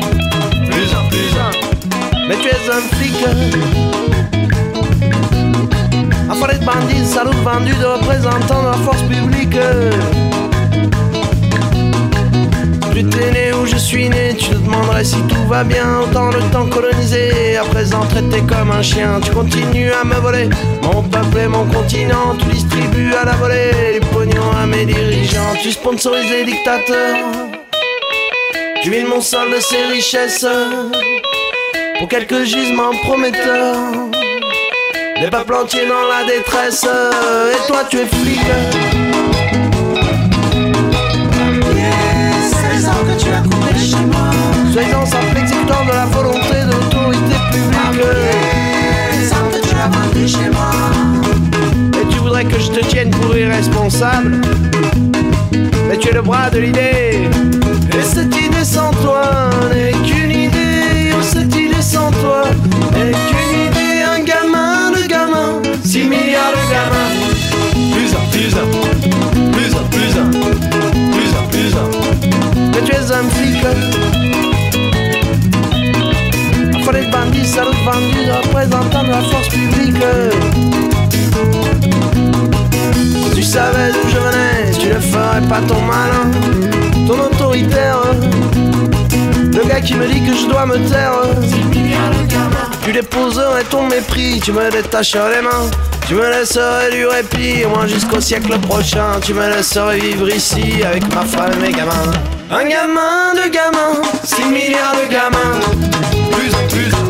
[0.70, 2.28] plus un, plus un.
[2.28, 4.05] Mais tu es un flic.
[6.42, 9.56] Affaire de bandits, salaud de vendus, de représentants de la force publique.
[12.92, 16.00] Tu t'es né où je suis né, tu te demanderais si tout va bien.
[16.02, 19.18] Autant le temps colonisé, à présent traité comme un chien.
[19.22, 20.50] Tu continues à me voler
[20.82, 22.34] mon peuple et mon continent.
[22.38, 25.54] Tu distribues à la volée les pognons à mes dirigeants.
[25.62, 27.16] Tu sponsorises les dictateurs.
[28.82, 30.46] Tu vides mon sol de ses richesses
[31.98, 34.05] pour quelques gisements prometteurs.
[35.20, 36.84] Les peuples entiers dans la détresse.
[36.84, 38.40] Et toi tu es flic.
[42.72, 44.30] 16 ans que tu as coupé chez moi.
[45.40, 47.76] Exécutant de la volonté de l'autorité publique
[49.12, 50.72] 16 ans que tu as vendu chez moi.
[52.00, 54.40] Et tu voudrais que je te tienne pour irresponsable.
[55.88, 57.30] Mais tu es le bras de l'idée.
[57.96, 58.34] Et cette
[84.78, 86.30] tu ne ferais pas ton malin,
[87.06, 88.02] ton autoritaire.
[89.34, 91.12] Le gars qui me dit que je dois me taire.
[92.84, 95.70] Tu déposerais ton mépris, tu me détacherais les mains.
[96.06, 99.20] Tu me laisserais du répit, au moins jusqu'au siècle prochain.
[99.24, 102.12] Tu me laisserais vivre ici avec ma femme et mes gamins.
[102.50, 105.60] Un gamin de gamins, 6 milliards de gamins.
[106.30, 107.05] Plus un, plus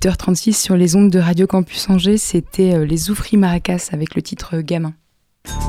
[0.00, 4.22] 18h36 sur les ondes de Radio Campus Angers, c'était euh, les Oufri Maracas avec le
[4.22, 4.94] titre euh, Gamin.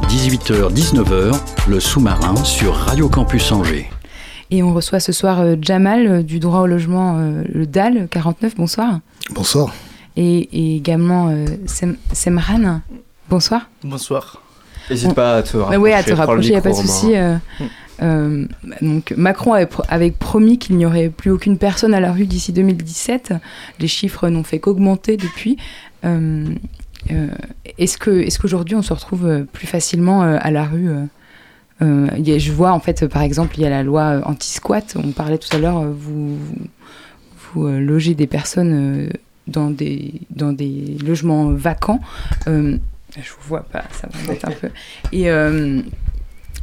[0.08, 3.90] 18h-19h, le sous-marin sur Radio Campus Angers.
[4.50, 9.00] Et on reçoit ce soir euh, Jamal du droit au logement, le DAL 49, bonsoir.
[9.32, 9.74] Bonsoir.
[10.16, 11.30] Et, et également
[11.66, 12.80] Sem- Semran,
[13.30, 13.70] bonsoir.
[13.84, 14.42] Bonsoir.
[14.90, 15.78] N'hésite pas à te Bah rapprocher.
[15.78, 17.16] ouais, à te rapprocher, il n'y a pas de souci.
[17.16, 17.36] Euh,
[18.02, 18.46] euh,
[18.82, 22.26] donc Macron avait, pro- avait promis qu'il n'y aurait plus aucune personne à la rue
[22.26, 23.34] d'ici 2017.
[23.80, 25.58] Les chiffres n'ont fait qu'augmenter depuis.
[26.04, 26.46] Euh,
[27.12, 27.28] euh,
[27.78, 30.90] est-ce que est-ce qu'aujourd'hui on se retrouve plus facilement à la rue
[31.80, 34.96] Je vois en fait par exemple il y a la loi anti-squat.
[35.04, 35.82] On parlait tout à l'heure.
[35.84, 36.38] Vous
[37.56, 39.10] logez des personnes
[39.48, 42.00] dans des dans des logements vacants.
[42.48, 44.70] Je vous vois pas, ça m'embête un peu.
[45.12, 45.26] Et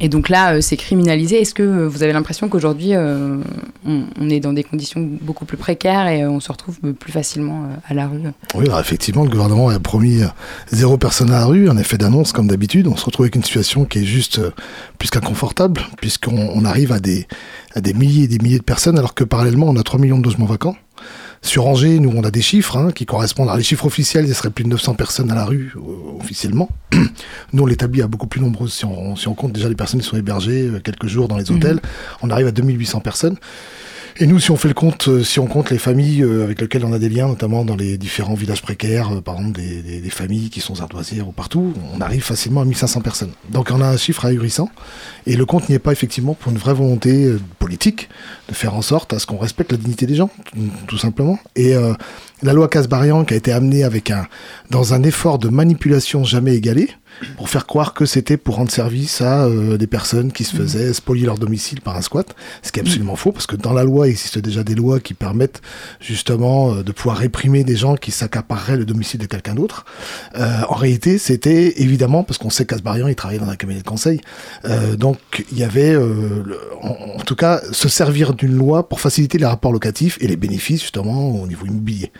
[0.01, 1.41] et donc là, euh, c'est criminalisé.
[1.41, 3.37] Est-ce que euh, vous avez l'impression qu'aujourd'hui, euh,
[3.85, 7.93] on, est dans des conditions beaucoup plus précaires et on se retrouve plus facilement à
[7.93, 8.21] la rue?
[8.55, 10.21] Oui, alors effectivement, le gouvernement a promis
[10.71, 12.87] zéro personne à la rue, en effet d'annonce comme d'habitude.
[12.87, 14.39] On se retrouve avec une situation qui est juste
[14.97, 17.27] plus qu'inconfortable, puisqu'on on arrive à des,
[17.75, 20.19] à des milliers et des milliers de personnes, alors que parallèlement, on a 3 millions
[20.19, 20.75] de logements vacants.
[21.41, 23.47] Sur Angers, nous, on a des chiffres hein, qui correspondent.
[23.47, 26.69] Alors, les chiffres officiels, il serait plus de 900 personnes à la rue, euh, officiellement.
[27.53, 28.73] Nous, on l'établit à beaucoup plus nombreuses.
[28.73, 31.37] Si on, si on compte déjà les personnes qui sont hébergées euh, quelques jours dans
[31.37, 31.79] les hôtels,
[32.21, 33.37] on arrive à 2800 personnes.
[34.21, 36.59] Et nous, si on fait le compte, euh, si on compte les familles euh, avec
[36.59, 40.09] lesquelles on a des liens, notamment dans les différents villages précaires, euh, par exemple des,
[40.09, 43.31] familles qui sont ardoisières ou partout, on arrive facilement à 1500 personnes.
[43.49, 44.69] Donc on a un chiffre ahurissant.
[45.25, 48.09] Et le compte n'y est pas effectivement pour une vraie volonté politique
[48.49, 50.29] de faire en sorte à ce qu'on respecte la dignité des gens,
[50.87, 51.39] tout- simplement.
[51.55, 51.75] Et
[52.41, 54.25] la loi Casbarian qui a été amenée avec un,
[54.71, 56.89] dans un effort de manipulation jamais égalé,
[57.37, 60.93] pour faire croire que c'était pour rendre service à euh, des personnes qui se faisaient
[60.93, 63.83] spolier leur domicile par un squat, ce qui est absolument faux, parce que dans la
[63.83, 65.61] loi, il existe déjà des lois qui permettent
[65.99, 69.85] justement euh, de pouvoir réprimer des gens qui s'accapareraient le domicile de quelqu'un d'autre.
[70.35, 73.85] Euh, en réalité, c'était évidemment, parce qu'on sait qu'Asbarian, il travaillait dans un cabinet de
[73.87, 74.21] conseil,
[74.65, 75.17] euh, donc
[75.51, 79.37] il y avait, euh, le- en, en tout cas, se servir d'une loi pour faciliter
[79.37, 82.11] les rapports locatifs et les bénéfices justement au niveau immobilier.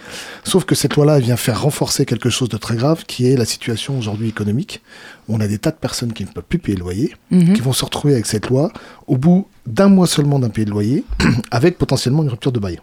[0.43, 3.35] Sauf que cette loi-là elle vient faire renforcer quelque chose de très grave, qui est
[3.37, 4.81] la situation aujourd'hui économique.
[5.27, 7.53] On a des tas de personnes qui ne peuvent plus payer le loyer, Mhm.
[7.53, 8.71] qui vont se retrouver avec cette loi
[9.07, 11.03] au bout d'un mois seulement d'un payé de loyer,
[11.51, 12.79] avec potentiellement une rupture de bail.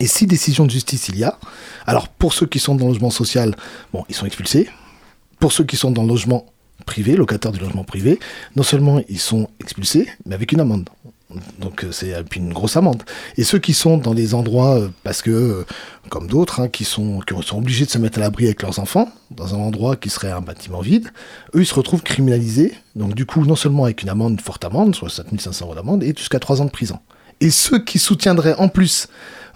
[0.00, 1.38] Et si décision de justice il y a,
[1.86, 3.56] alors pour ceux qui sont dans le logement social,
[3.92, 4.68] bon, ils sont expulsés.
[5.38, 6.46] Pour ceux qui sont dans le logement
[6.84, 8.18] privé, locataires du logement privé,
[8.56, 10.88] non seulement ils sont expulsés, mais avec une amende.
[11.58, 13.02] Donc euh, c'est une grosse amende.
[13.36, 15.66] Et ceux qui sont dans des endroits, euh, parce que, euh,
[16.08, 18.78] comme d'autres, hein, qui, sont, qui sont obligés de se mettre à l'abri avec leurs
[18.78, 21.08] enfants, dans un endroit qui serait un bâtiment vide,
[21.54, 22.72] eux, ils se retrouvent criminalisés.
[22.94, 26.04] Donc du coup, non seulement avec une amende, une forte amende, soit 7500 euros d'amende,
[26.04, 27.00] et jusqu'à 3 ans de prison.
[27.40, 29.08] Et ceux qui soutiendraient en plus,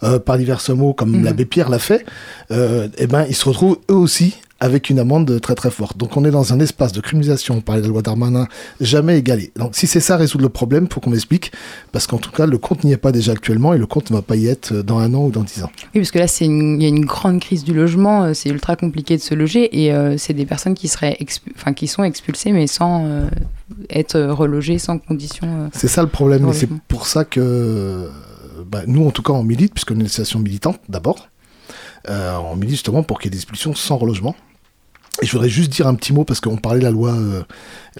[0.03, 1.25] euh, par divers mots, comme Mhm.
[1.25, 2.05] l'abbé Pierre l'a fait,
[2.51, 5.97] euh, eh ben, ils se retrouvent eux aussi avec une amende très très forte.
[5.97, 8.47] Donc on est dans un espace de criminalisation, on parlait de la loi Darmanin,
[8.81, 9.53] jamais égalé.
[9.57, 11.51] Donc si c'est ça résoudre le problème, faut qu'on m'explique,
[11.93, 14.17] parce qu'en tout cas le compte n'y est pas déjà actuellement et le compte ne
[14.17, 15.71] va pas y être dans un an ou dans dix ans.
[15.95, 18.35] Oui, parce que là, c'est une- il y a une grande crise du logement, euh,
[18.35, 21.17] c'est ultra compliqué de se loger et euh, c'est des personnes qui, seraient
[21.57, 23.29] enfin, qui sont expulsées mais sans euh,
[23.89, 25.47] être relogées, sans conditions.
[25.49, 25.69] euh.
[25.73, 28.09] C'est ça le problème, et c'est pour ça que
[28.71, 31.29] bah, nous en tout cas on milite, puisqu'on est une association militante d'abord,
[32.09, 34.35] on milite justement pour qu'il y ait des expulsions sans relogement.
[35.23, 37.43] Je voudrais juste dire un petit mot parce qu'on parlait de la loi, euh,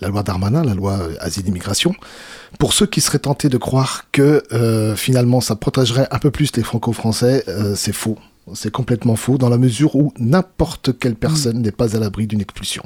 [0.01, 1.95] la loi Darmanin, la loi euh, asile immigration.
[2.59, 6.55] Pour ceux qui seraient tentés de croire que euh, finalement ça protégerait un peu plus
[6.57, 8.19] les franco-français, euh, c'est faux.
[8.55, 12.41] C'est complètement faux dans la mesure où n'importe quelle personne n'est pas à l'abri d'une
[12.41, 12.83] expulsion.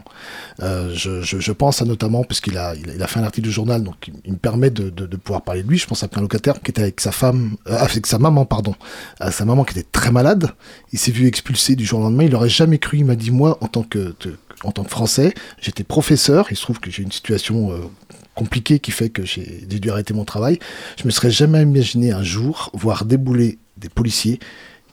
[0.61, 3.53] Euh, je, je, je pense à notamment, puisqu'il a, il a, fait un article du
[3.53, 5.79] journal, donc il, il me permet de, de, de pouvoir parler de lui.
[5.79, 8.75] Je pense à un locataire qui était avec sa femme, euh, avec sa maman, pardon,
[9.21, 10.51] à sa maman qui était très malade.
[10.93, 12.25] Il s'est vu expulsé du jour au lendemain.
[12.25, 12.99] Il aurait jamais cru.
[12.99, 15.33] Il m'a dit moi, en tant que, te- en tant que Français,
[15.63, 16.49] j'étais professeur.
[16.51, 17.79] Il se trouve que j'ai une situation euh,
[18.35, 20.59] compliquée qui fait que j'ai j'ai dû arrêter mon travail.
[20.99, 24.41] Je me serais jamais imaginé un jour voir débouler des policiers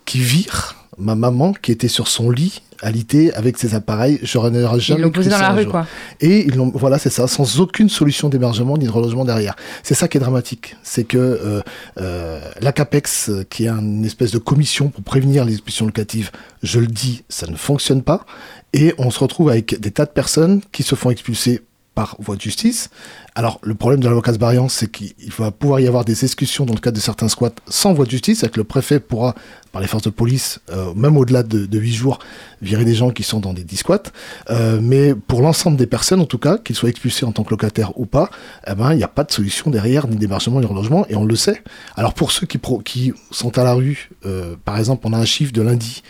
[0.05, 4.19] qui virent ma maman qui était sur son lit alité avec ses appareils.
[4.23, 5.71] Je n'aurais jamais Ils l'ont cru posé dans ça la rue, jour.
[5.71, 5.87] quoi.
[6.19, 9.55] Et ils l'ont, voilà, c'est ça, sans aucune solution d'hébergement ni de relogement derrière.
[9.83, 11.61] C'est ça qui est dramatique, c'est que euh,
[11.99, 16.31] euh, la CAPEX, qui est une espèce de commission pour prévenir les expulsions locatives,
[16.63, 18.25] je le dis, ça ne fonctionne pas,
[18.73, 21.61] et on se retrouve avec des tas de personnes qui se font expulser
[21.95, 22.89] par voie de justice.
[23.35, 26.65] Alors, le problème de la loi Casbarian, c'est qu'il va pouvoir y avoir des exécutions
[26.65, 29.35] dans le cadre de certains squats sans voie de justice, c'est-à-dire que le préfet pourra,
[29.71, 32.19] par les forces de police, euh, même au-delà de, de 8 jours,
[32.61, 34.03] virer des gens qui sont dans des 10 squats.
[34.49, 37.51] Euh, mais pour l'ensemble des personnes, en tout cas, qu'ils soient expulsés en tant que
[37.51, 38.29] locataires ou pas,
[38.67, 41.25] eh ben, il n'y a pas de solution derrière, ni d'hébergement, ni relogement, et on
[41.25, 41.61] le sait.
[41.95, 45.51] Alors, pour ceux qui sont à la rue, euh, par exemple, on a un chiffre
[45.51, 46.03] de lundi,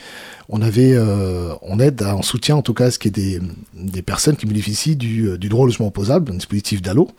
[0.54, 3.12] on avait, euh, on aide à- en soutien en tout cas à ce qui est
[3.12, 3.39] des,
[3.74, 7.10] des personnes qui bénéficient du, euh, du droit au logement opposable, un dispositif d'ALLO.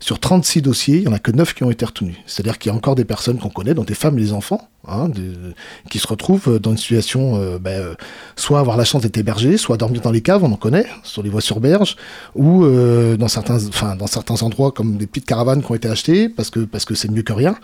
[0.00, 2.14] Sur 36 dossiers, il n'y en a que 9 qui ont été retenus.
[2.26, 4.68] C'est-à-dire qu'il y a encore des personnes qu'on connaît, dont des femmes et des enfants,
[4.86, 5.54] hein, de-
[5.90, 7.94] qui se retrouvent dans une situation, euh, ben, euh,
[8.36, 11.22] soit avoir la chance d'être hébergés, soit dormir dans les caves, on en connaît, sur
[11.24, 11.96] les voies sur berge,
[12.36, 15.88] ou euh, dans, certains, enfin, dans certains endroits comme des petites caravanes qui ont été
[15.88, 17.56] achetées, parce que parce que c'est mieux que rien.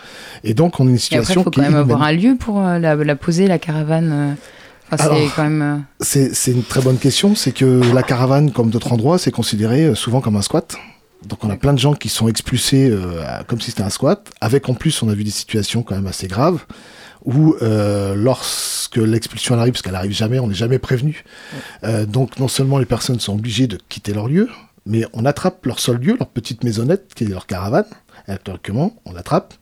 [0.42, 2.78] Et donc on a une situation il faut quand même avoir un lieu pour euh,
[2.80, 4.36] la, la poser, la caravane.
[4.98, 5.62] C'est quand même.
[5.62, 7.34] euh, C'est c'est une très bonne question.
[7.34, 10.76] C'est que la caravane, comme d'autres endroits, c'est considéré euh, souvent comme un squat.
[11.26, 14.30] Donc on a plein de gens qui sont expulsés euh, comme si c'était un squat.
[14.40, 16.64] Avec en plus, on a vu des situations quand même assez graves
[17.24, 21.24] où euh, lorsque l'expulsion elle arrive, parce qu'elle arrive jamais, on n'est jamais prévenu.
[21.84, 24.48] Euh, donc non seulement les personnes sont obligées de quitter leur lieu,
[24.86, 27.84] mais on attrape leur seul lieu, leur petite maisonnette, qui est leur caravane.
[28.26, 29.54] Actuellement, on l'attrape.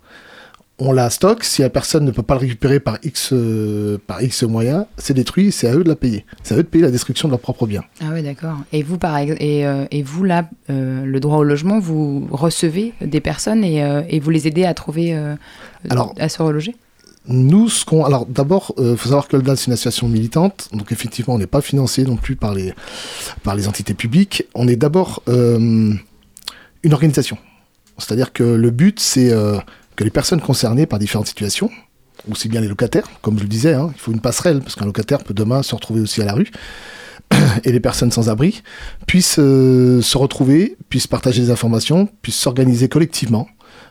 [0.82, 1.44] On la stocke.
[1.44, 5.12] Si la personne ne peut pas le récupérer par X, euh, par X moyens, c'est
[5.12, 5.52] détruit.
[5.52, 6.24] C'est à eux de la payer.
[6.42, 7.84] C'est à eux de payer la destruction de leurs propres biens.
[8.02, 8.56] Ah ouais, d'accord.
[8.72, 12.94] Et vous, par et, euh, et vous là, euh, le droit au logement, vous recevez
[13.02, 13.78] des personnes et,
[14.08, 15.14] et vous les aidez à trouver,
[15.90, 16.74] Alors- à se reloger?
[17.28, 20.70] Nous, ce qu'on, alors d'abord, il faut savoir que le DAL c'est une association militante,
[20.72, 22.72] donc effectivement, on n'est pas financé non plus par les
[23.42, 24.44] par les entités publiques.
[24.54, 25.92] On est d'abord euh,
[26.82, 27.36] une organisation.
[27.98, 29.58] C'est-à-dire que le but, c'est euh,
[30.00, 31.70] que les personnes concernées par différentes situations,
[32.30, 34.86] aussi bien les locataires, comme je le disais, hein, il faut une passerelle, parce qu'un
[34.86, 36.50] locataire peut demain se retrouver aussi à la rue,
[37.64, 38.62] et les personnes sans abri
[39.06, 43.46] puissent euh, se retrouver, puissent partager des informations, puissent s'organiser collectivement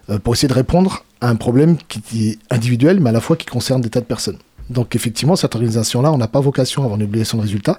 [0.09, 3.35] euh, pour essayer de répondre à un problème qui est individuel, mais à la fois
[3.35, 4.39] qui concerne des tas de personnes.
[4.69, 7.77] Donc effectivement, cette organisation-là, on n'a pas vocation à avoir une obligation de résultat,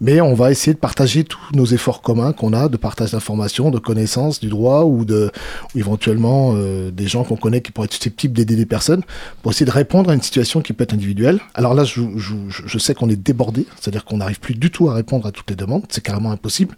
[0.00, 3.70] mais on va essayer de partager tous nos efforts communs qu'on a de partage d'informations,
[3.70, 5.30] de connaissances du droit ou de
[5.74, 9.02] ou éventuellement euh, des gens qu'on connaît qui pourraient être susceptibles d'aider des personnes
[9.42, 11.40] pour essayer de répondre à une situation qui peut être individuelle.
[11.54, 15.26] Alors là, je, sais qu'on est débordé, c'est-à-dire qu'on n'arrive plus du tout à répondre
[15.26, 16.76] à toutes les demandes, c'est carrément impossible.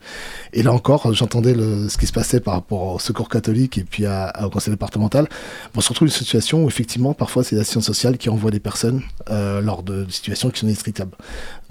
[0.52, 4.04] Et là encore, j'entendais ce qui se passait par rapport au secours catholique et puis
[4.06, 5.28] au conseil départemental.
[5.76, 9.02] On se retrouve une situation où effectivement, parfois, c'est l'assistance sociale qui envoie des personnes
[9.30, 11.16] euh, lors de, situations qui sont inextricables.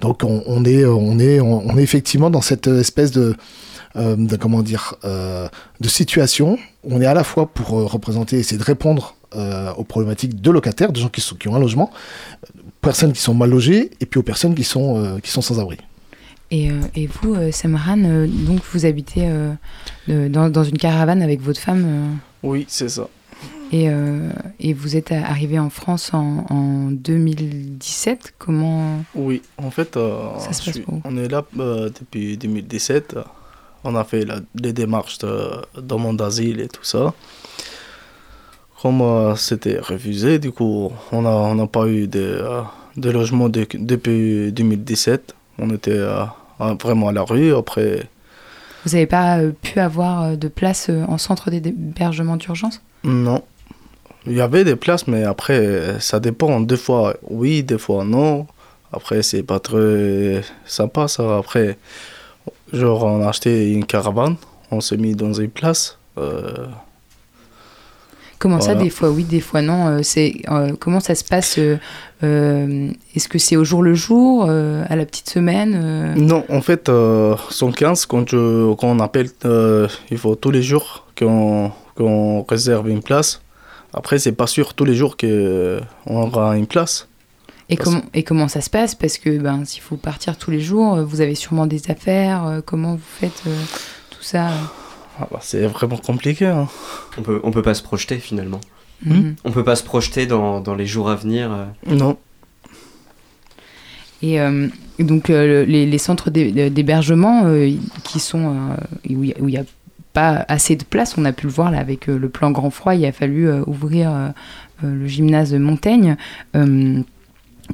[0.00, 3.34] Donc on, on est, on est, on, on est effectivement dans cette espèce de,
[3.96, 5.48] euh, de comment dire, euh,
[5.80, 9.72] de situation où on est à la fois pour euh, représenter, essayer de répondre euh,
[9.74, 11.90] aux problématiques de locataires, de gens qui, sont, qui ont un logement,
[12.44, 15.42] euh, personnes qui sont mal logées, et puis aux personnes qui sont, euh, qui sont
[15.42, 15.76] sans abri.
[16.50, 19.52] Et, euh, et vous, euh, Samran, euh, donc vous habitez euh,
[20.08, 23.08] euh, dans, dans une caravane avec votre femme euh, Oui, c'est ça.
[23.72, 28.34] Et, euh, et vous êtes arrivé en France en, en 2017.
[28.38, 31.42] Comment Oui, en fait, euh, Ça se je passe suis- pour vous on est là
[31.58, 33.16] euh, depuis 2017.
[33.84, 35.50] On a fait la- les démarches de
[35.80, 37.12] demande d'asile et tout ça.
[38.80, 42.42] Comme euh, c'était refusé, du coup, on n'a on pas eu de,
[42.96, 45.34] de logement de- depuis 2017.
[45.58, 46.00] On était
[46.82, 47.54] vraiment à la rue.
[47.54, 48.08] Après,
[48.84, 52.80] Vous n'avez pas pu avoir de place en centre d'hébergement d'urgence?
[53.04, 53.42] Non.
[54.26, 56.60] Il y avait des places, mais après, ça dépend.
[56.60, 58.46] Des fois, oui, des fois, non.
[58.92, 61.38] Après, c'est pas très sympa, ça.
[61.38, 61.76] Après,
[62.72, 64.36] genre, on a acheté une caravane,
[64.70, 65.98] on s'est mis dans une place.
[66.18, 66.66] euh,
[68.38, 71.58] Comment ça, des fois oui, des fois non euh, c'est, euh, Comment ça se passe
[71.58, 77.36] Est-ce que c'est au jour le jour, à la petite semaine Non, en fait, euh,
[77.50, 79.28] 115, quand, je- quand on appelle,
[80.10, 83.41] il faut tous les jours qu'on qu'on réserve une place.
[83.94, 87.08] Après, c'est pas sûr tous les jours qu'on aura une place.
[87.68, 88.94] et, comment, et comment ça se passe?
[88.94, 92.46] Parce que ben, s'il faut partir tous les jours, euh, vous avez sûrement des affaires.
[92.46, 93.56] euh, comment vous faites euh,
[94.10, 94.48] tout ça?
[95.20, 96.46] Ah bah, c'est vraiment compliqué.
[96.46, 96.68] hein.
[97.18, 98.60] On peut, on peut pas se projeter finalement.
[99.04, 99.34] Mhm.
[99.44, 101.50] On peut pas se projeter dans, dans les jours à venir.
[101.52, 101.66] euh.
[101.94, 102.16] Non.
[104.22, 104.68] Et euh,
[105.00, 107.72] donc euh, le- les, les centres d'hé- d'hébergement euh,
[108.04, 109.64] qui sont euh, où il n'y a,
[110.12, 112.70] pas assez de place, on a pu le voir là avec euh, le plan grand
[112.70, 114.28] froid, il a fallu euh, ouvrir euh,
[114.82, 116.16] le gymnase Montaigne.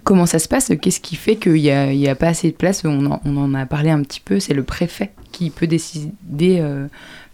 [0.05, 0.70] Comment ça se passe?
[0.80, 2.84] Qu'est-ce qui fait qu'il n'y a, pas assez de place?
[2.84, 6.62] On en, a parlé un petit peu, c'est le préfet qui peut décider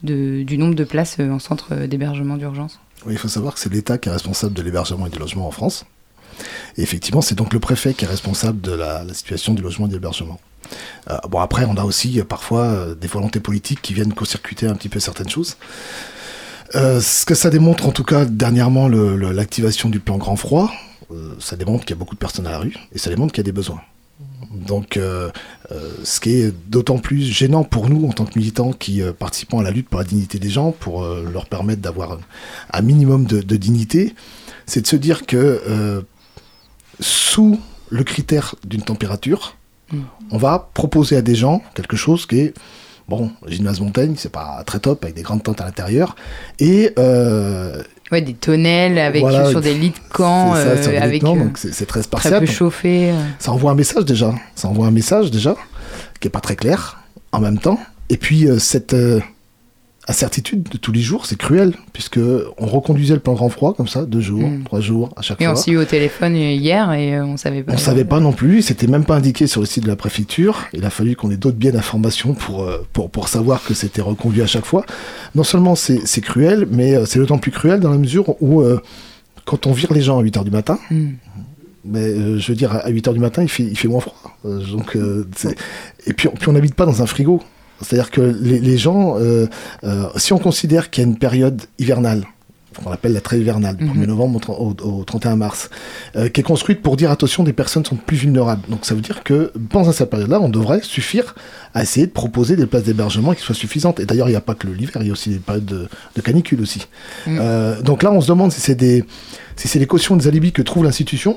[0.02, 2.78] de- du nombre de places en centre d'hébergement d'urgence.
[3.10, 5.50] Il faut savoir que c'est l'État qui est responsable de l'hébergement et du logement en
[5.50, 5.84] France.
[6.78, 9.88] Effectivement, c'est donc le préfet qui est responsable de la, la situation du logement et
[9.88, 10.40] de l'hébergement.
[11.10, 14.66] Euh, bon, après, on a aussi euh, parfois euh, des volontés politiques qui viennent court-circuiter
[14.66, 15.56] un petit peu certaines choses.
[16.72, 20.72] Ce que ça démontre, en tout cas, dernièrement, l'activation du plan grand froid,
[21.38, 23.42] ça démontre qu'il y a beaucoup de personnes à la rue et ça démontre qu'il
[23.42, 23.80] y a des besoins.
[24.50, 29.60] Donc, ce qui est d'autant plus gênant pour nous en tant que militants qui participons
[29.60, 32.18] à la lutte pour la dignité des gens, pour leur permettre d'avoir
[32.72, 34.16] un minimum de, dignité,
[34.66, 36.02] c'est de se dire que
[36.98, 39.56] sous le critère d'une température,
[40.30, 42.54] On va proposer à des gens quelque chose qui est
[43.08, 46.16] bon, gymnase Montaigne, c'est pas très top avec des grandes tentes à l'intérieur
[46.58, 47.82] et euh,
[48.12, 51.20] Ouais, des tonnelles avec Voilà, sur des lits de camp, ça, euh, sur des avec
[51.20, 52.40] plans, euh, donc c'est très très spartiate.
[52.40, 53.10] peu chauffé.
[53.10, 53.14] euh.
[53.38, 54.32] Ça envoie un message déjà.
[54.54, 55.56] Ça envoie un message déjà
[56.20, 56.98] qui est pas très clair
[57.32, 57.78] en même temps.
[58.10, 59.20] Et puis euh, cette euh,
[60.06, 62.18] incertitude de tous les jours, c'est cruel puisque
[62.58, 64.64] on reconduisait le plan grand froid comme ça, deux jours, Mm.
[64.64, 65.62] trois jours à chaque Et on fois.
[65.62, 67.72] s'est eu au téléphone hier et euh, on savait pas.
[67.72, 70.66] On savait pas non plus, c'était même pas indiqué sur le site de la préfecture.
[70.74, 74.02] Il a fallu qu'on ait d'autres biais d'information pour, euh, pour, pour savoir que c'était
[74.02, 74.84] reconduit à chaque fois.
[75.34, 78.80] Non seulement c'est cruel, mais euh, c'est d'autant plus cruel dans la mesure où euh,
[79.46, 81.06] quand on vire les gens à 8h du matin, Mm.
[81.86, 84.16] mais euh, je veux dire, à 8h du matin, il fait, il fait moins froid.
[84.44, 85.26] Euh, donc, euh,
[86.06, 87.42] et puis, puis on n'habite pas dans un frigo.
[87.82, 89.46] C'est-à-dire que les, les gens, euh,
[89.84, 92.24] euh, si on considère qu'il y a une période hivernale,
[92.82, 94.06] qu'on appelle la trêve hivernale, du 1er Mhm.
[94.06, 95.70] novembre au, tr- au- au 31 mars,
[96.16, 98.62] euh, qui est construite pour dire attention, des personnes sont plus vulnérables.
[98.68, 101.36] Donc ça veut dire que pendant cette période-là, on devrait suffire
[101.72, 104.00] à essayer de proposer des places d'hébergement qui soient suffisantes.
[104.00, 105.86] Et d'ailleurs, il n'y a pas que l'hiver, il y a aussi des périodes de,
[106.16, 106.88] de canicule aussi.
[107.28, 109.04] Euh, donc là, on se demande si c'est des,
[109.54, 111.36] si c'est les cautions des alibis que trouve l'institution,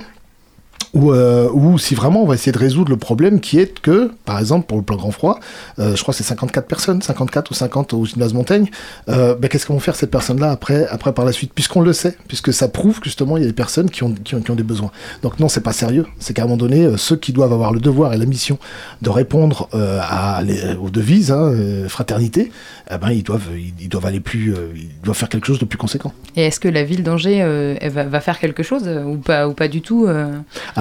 [0.98, 4.12] ou, euh, ou si vraiment on va essayer de résoudre le problème qui est que,
[4.26, 5.40] par exemple, pour le plan grand froid,
[5.80, 8.68] euh, je crois que c'est 54 personnes, 54 ou 50 au gymnase Montaigne,
[9.10, 11.94] euh, ben, qu'est-ce qu'on va faire ces personnes-là après, après par la suite, puisqu'on le
[11.94, 14.50] sait, puisque ça prouve justement il y a des personnes qui ont, qui ont, qui
[14.52, 14.92] ont des besoins.
[15.22, 17.72] Donc non, c'est pas sérieux, c'est qu'à un moment donné, euh, ceux qui doivent avoir
[17.74, 18.58] le devoir et la mission
[19.02, 21.54] de répondre à les- aux devises, hein,
[21.88, 22.52] fraternité,
[22.92, 25.66] eh ben, ils, doivent, ils, ils doivent aller plus, ils doivent faire quelque chose de
[25.66, 26.12] plus conséquent.
[26.36, 27.44] Et est-ce que la ville d'Angers
[27.90, 30.08] va, va faire quelque chose ou pas, ou pas du tout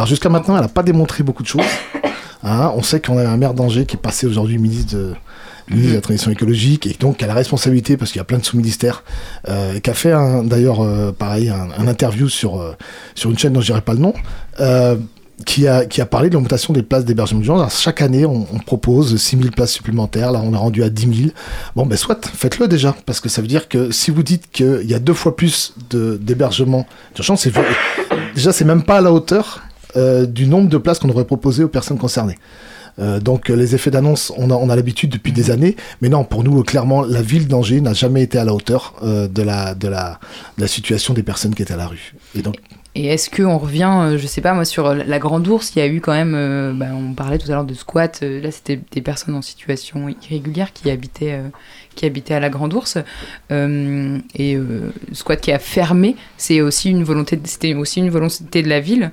[0.07, 1.65] Alors jusqu'à maintenant, elle n'a pas démontré beaucoup de choses.
[2.45, 5.15] Hein, on sait qu'on a un maire d'Angers qui est passé aujourd'hui ministre de,
[5.69, 8.25] ministre de la Transition écologique et donc qui a la responsabilité parce qu'il y a
[8.25, 9.03] plein de sous-ministères
[9.49, 10.13] euh, et qui a fait
[10.45, 12.77] d'ailleurs euh, pareil un, un interview sur, euh,
[13.17, 14.15] sur une chaîne dont je dirai pas le nom.
[15.45, 17.81] qui a, qui a parlé de l'augmentation des places d'hébergement d'urgence.
[17.81, 20.31] Chaque année, on, on propose 6 000 places supplémentaires.
[20.31, 21.31] Là, on a rendu à 10 000.
[21.75, 22.95] Bon, ben soit, faites-le déjà.
[23.07, 25.75] Parce que ça veut dire que si vous dites qu'il y a deux fois plus
[25.91, 27.49] d'hébergement d'urgence,
[28.37, 29.66] déjà, c'est même pas à la hauteur
[29.97, 32.37] euh, du nombre de places qu'on devrait proposer aux personnes concernées.
[32.99, 36.09] Euh, donc euh, les effets d'annonce, on a, on a l'habitude depuis des années, mais
[36.09, 39.43] non, pour nous, clairement, la ville d'Angers n'a jamais été à la hauteur euh, de,
[39.43, 40.19] la, de, la,
[40.57, 42.15] de la situation des personnes qui étaient à la rue.
[42.35, 42.57] Et donc,
[42.95, 45.87] Et est-ce qu'on revient, je sais pas moi, sur la Grande Ourse, il y a
[45.87, 48.81] eu quand même, euh, bah, on parlait tout à l'heure de squat, euh, là c'était
[48.91, 51.49] des personnes en situation irrégulière qui habitaient, euh,
[51.95, 52.97] qui habitaient à la Grande Ourse,
[53.51, 54.59] et
[55.13, 59.11] squat qui a fermé, c'est aussi une volonté, c'était aussi une volonté de la ville?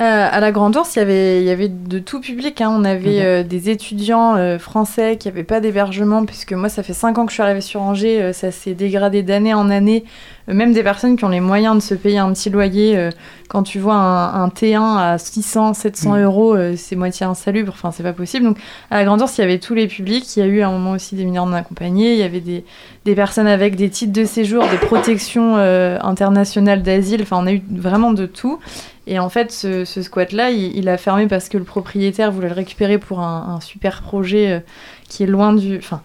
[0.00, 2.60] Euh, à la Grande Ourse, il y avait, il y avait de tout public.
[2.60, 2.70] hein.
[2.72, 3.24] On avait Mhm.
[3.24, 7.24] euh, des étudiants euh, français qui n'avaient pas d'hébergement, puisque moi, ça fait 5 ans
[7.26, 8.22] que je suis arrivée sur Angers.
[8.22, 10.04] euh, ça s'est dégradé d'année en année.
[10.48, 13.10] Euh, même des personnes qui ont les moyens de se payer un petit loyer, euh,
[13.48, 16.22] quand tu vois un, un T1 à 600, 700 Mhm.
[16.22, 17.72] euros, euh, c'est moitié insalubre.
[17.74, 18.44] Enfin, c'est pas possible.
[18.46, 18.58] Donc,
[18.92, 20.36] à la Grande Ourse, il y avait tous les publics.
[20.36, 22.12] Il y a eu à un moment aussi des mineurs non accompagnés.
[22.12, 22.64] Il y avait des,
[23.04, 27.20] des personnes avec des titres de séjour, des protections euh, internationales d'asile.
[27.22, 28.60] Enfin, on a eu vraiment de tout.
[29.08, 32.98] Et en fait, ce, squat-là, il, a fermé parce que le propriétaire voulait le récupérer
[32.98, 34.60] pour un, super projet euh,
[35.08, 36.02] qui est loin du, enfin,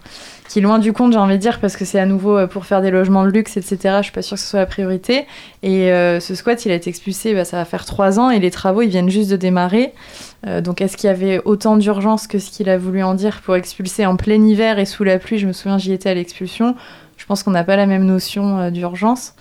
[0.48, 2.46] qui est loin du compte, j'ai envie de dire, parce que c'est à nouveau euh,
[2.46, 3.96] pour faire des logements de luxe, etc.
[3.98, 5.26] Je suis pas sûre que ce soit la priorité.
[5.62, 8.38] Et euh, ce squat, il a été expulsé, bah, ça va faire trois ans, et
[8.38, 9.92] les travaux, ils viennent juste de démarrer.
[10.62, 13.56] Donc, est-ce qu'il y avait autant d'urgence que ce qu'il a voulu en dire pour
[13.56, 15.38] expulser en plein hiver et sous la pluie?
[15.38, 16.74] Je me souviens, j'y étais à l'expulsion.
[17.16, 19.34] Je pense qu'on n'a pas la même notion d'urgence.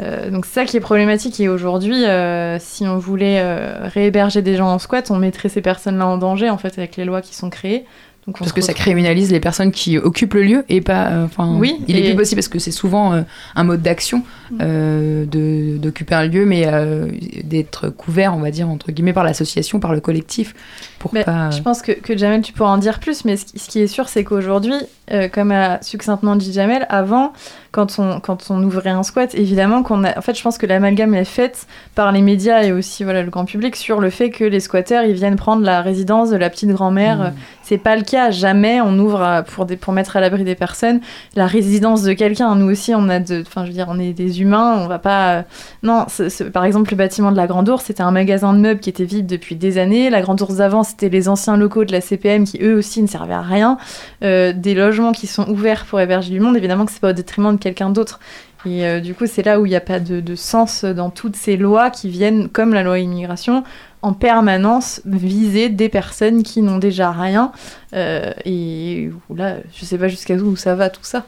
[0.00, 4.56] Euh, donc ça qui est problématique et aujourd'hui, euh, si on voulait euh, réhéberger des
[4.56, 7.34] gens en squat, on mettrait ces personnes-là en danger en fait avec les lois qui
[7.34, 7.84] sont créées.
[8.28, 11.06] Donc Parce que ça criminalise les personnes qui occupent le lieu et pas.
[11.08, 11.26] euh,
[11.58, 13.22] Oui, il est plus possible parce que c'est souvent euh,
[13.56, 14.22] un mode d'action
[14.60, 17.06] euh, de- d'occuper un lieu, mais euh,
[17.44, 20.54] d'être couvert, on va dire, entre guillemets, par l'association, par le collectif.
[20.98, 21.50] Pour pas.
[21.50, 23.80] Je pense que, que Jamel, tu pourras en dire plus, mais ce, qui- ce qui
[23.80, 24.74] est sûr, c'est qu'aujourd'hui,
[25.12, 27.32] euh, comme a succinctement dit Jamel, avant,
[27.70, 30.18] quand on, quand on ouvrait un squat, évidemment qu'on a...
[30.18, 33.30] En fait, je pense que l'amalgame est faite par les médias et aussi voilà, le
[33.30, 36.50] grand public sur le fait que les squatteurs, ils viennent prendre la résidence de la
[36.50, 37.18] petite grand-mère.
[37.18, 37.32] Mmh.
[37.62, 38.17] C'est pas le cas.
[38.30, 39.44] Jamais on ouvre
[39.80, 41.00] pour, mettre à l'abri des personnes
[41.36, 42.54] la résidence de quelqu'un.
[42.54, 43.20] Nous aussi, on a.
[43.20, 45.34] Enfin, je veux dire, on est des humains, on va pas...
[45.34, 45.42] euh,
[45.82, 46.06] Non,
[46.52, 49.04] par exemple, le bâtiment de la Grande Ourse, c'était un magasin de meubles qui était
[49.04, 50.10] vide depuis des années.
[50.10, 53.06] La Grande Ourse d'avant, c'était les anciens locaux de la CPM qui, eux aussi, ne
[53.06, 53.78] servaient à rien.
[54.22, 57.14] Euh, des logements qui sont ouverts pour héberger du monde, évidemment que c'est pas au
[57.14, 58.20] détriment de quelqu'un d'autre.
[58.66, 61.10] Et euh, du coup, c'est là où il n'y a pas de, de sens dans
[61.10, 63.62] toutes ces lois qui viennent, comme la loi immigration,
[64.02, 67.52] en permanence viser des personnes qui n'ont déjà rien.
[67.94, 71.26] Euh, et là, je sais pas jusqu'à où ça va tout ça.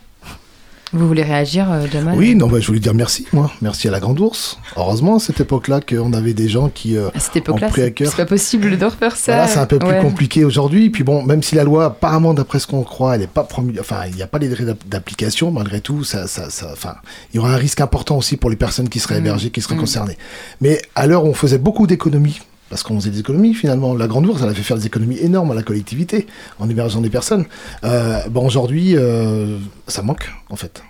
[0.93, 3.53] Vous voulez réagir, euh, Jamal oui, non, bah, je voulais dire merci, moi.
[3.62, 4.59] Merci à la Grande Ourse.
[4.77, 7.83] Heureusement, à cette époque-là, qu'on avait des gens qui euh, À cette époque-là, ont pris
[7.83, 8.11] à cœur.
[8.11, 9.35] c'est pas possible de refaire ça.
[9.35, 10.01] Voilà, c'est un peu plus Ouais.
[10.01, 10.91] compliqué aujourd'hui.
[10.91, 13.79] Puis bon, même si la loi, apparemment, d'après ce qu'on croit, elle est pas promulguée,
[13.79, 16.97] enfin, il n'y a pas les délais d'app- d'application, malgré tout, ça, ça, ça, enfin,
[17.33, 19.27] il y aura un risque important aussi pour les personnes qui seraient Mm.
[19.27, 19.81] hébergées, qui seraient Mm.
[19.81, 20.18] concernées.
[20.61, 22.41] Mais à l'heure où on faisait beaucoup d'économies,
[22.71, 25.18] parce qu'on faisait des économies finalement, la Grande Ourse, elle a fait faire des économies
[25.18, 26.27] énormes à la collectivité
[26.59, 27.45] en hébergeant des personnes.
[27.85, 29.59] Euh, aujourd'hui, euh,
[29.89, 30.83] ça manque, en fait.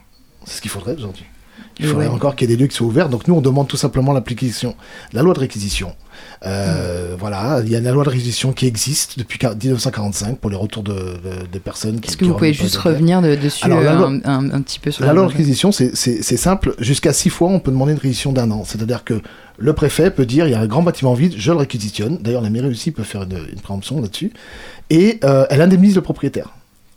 [0.44, 1.24] C'est ce qu'il faudrait aujourd'hui.
[1.78, 2.12] Il faudrait ouais.
[2.12, 3.08] encore qu'il y ait des lieux qui soient ouverts.
[3.08, 4.74] Donc nous, on demande tout simplement l'application,
[5.12, 5.94] la loi de réquisition.
[6.46, 10.56] Euh, Voilà, il y a la loi de réquisition qui existe depuis 1945 pour les
[10.56, 12.00] retours de, de- des personnes.
[12.06, 14.50] Est-ce que vous pouvez juste de revenir de- dessus Alors, la euh, loi- un, un-
[14.52, 15.94] un petit peu sur La loi de loi réquisition, c'est-
[16.36, 16.74] simple.
[16.78, 18.64] Jusqu'à six fois, on peut demander une réquisition d'un an.
[18.64, 19.20] C'est-à-dire que
[19.58, 22.18] le préfet peut dire il y a un grand bâtiment vide, je le réquisitionne.
[22.20, 24.32] D'ailleurs, la mairie aussi peut faire une, une préemption là-dessus.
[24.90, 26.50] Et euh, elle indemnise le propriétaire.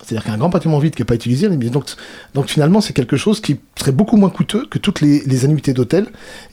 [0.06, 1.50] C'est-à-dire qu'un grand bâtiment vide qui n'est pas utilisé,
[2.34, 6.08] donc, finalement c'est quelque chose qui serait beaucoup moins coûteux que toutes les, annuités d'hôtel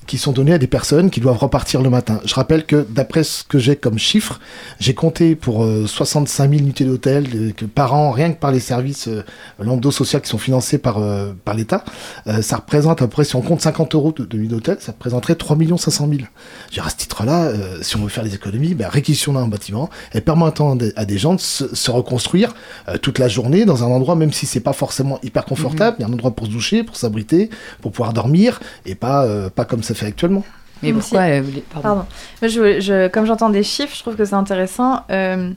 [0.07, 2.21] qui sont données à des personnes qui doivent repartir le matin.
[2.25, 4.41] Je rappelle que d'après ce que j'ai comme chiffre,
[4.81, 9.07] j'ai compté pour euh, 65 000 unités d'hôtel par an, rien que par les services
[9.09, 9.23] euh,
[9.61, 11.85] lambda qui sont financés par, euh, par l'État,
[12.27, 14.93] euh, ça représente à peu près, si on compte 50 euros de, nuit d'hôtel, ça
[14.93, 16.11] représenterait 3 500 000.
[16.11, 16.27] Je veux
[16.73, 19.91] dire, à ce titre-là, euh, si on veut faire des économies, ben, réquisitionnons un bâtiment
[20.15, 22.55] et permettant à des- gens de se, reconstruire
[23.03, 26.05] toute la journée dans un endroit, même si c'est pas forcément hyper confortable, il y
[26.05, 29.65] a un endroit pour se doucher, pour s'abriter, pour pouvoir dormir, et pas, euh, pas
[29.65, 30.45] comme ça fait actuellement.
[30.83, 31.83] Mais pourquoi si- euh, les- pardon.
[31.89, 32.05] Pardon.
[32.43, 35.01] Moi, je, je- comme j'entends des chiffres, je trouve que c'est intéressant.
[35.11, 35.51] Euh,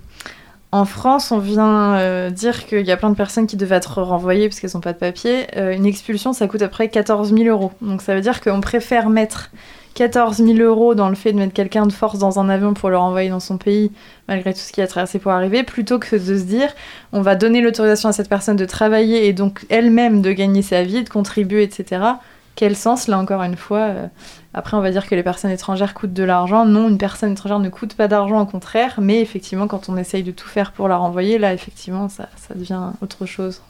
[0.71, 4.01] en France, on vient euh, dire qu'il y a plein de personnes qui devaient être
[4.01, 5.45] renvoyées parce qu'elles n'ont pas de papier.
[5.55, 7.71] Euh, une expulsion, ça coûte à peu près 14 000 euros.
[7.81, 9.51] Donc ça veut dire qu'on préfère mettre
[9.95, 12.89] 14 000 euros dans le fait de mettre quelqu'un de force dans un avion pour
[12.89, 13.91] le renvoyer dans son pays,
[14.27, 16.69] malgré tout ce qui a traversé pour arriver, plutôt que de se dire
[17.11, 20.83] on va donner l'autorisation à cette personne de travailler et donc elle-même de gagner sa
[20.83, 22.01] vie, de contribuer, etc.
[22.55, 24.07] Quel sens, là encore une fois euh,
[24.53, 26.65] Après, on va dire que les personnes étrangères coûtent de l'argent.
[26.65, 28.95] Non, une personne étrangère ne coûte pas d'argent, au contraire.
[29.01, 32.53] Mais effectivement, quand on essaye de tout faire pour la renvoyer, là, effectivement, ça, ça
[32.53, 33.61] devient autre chose.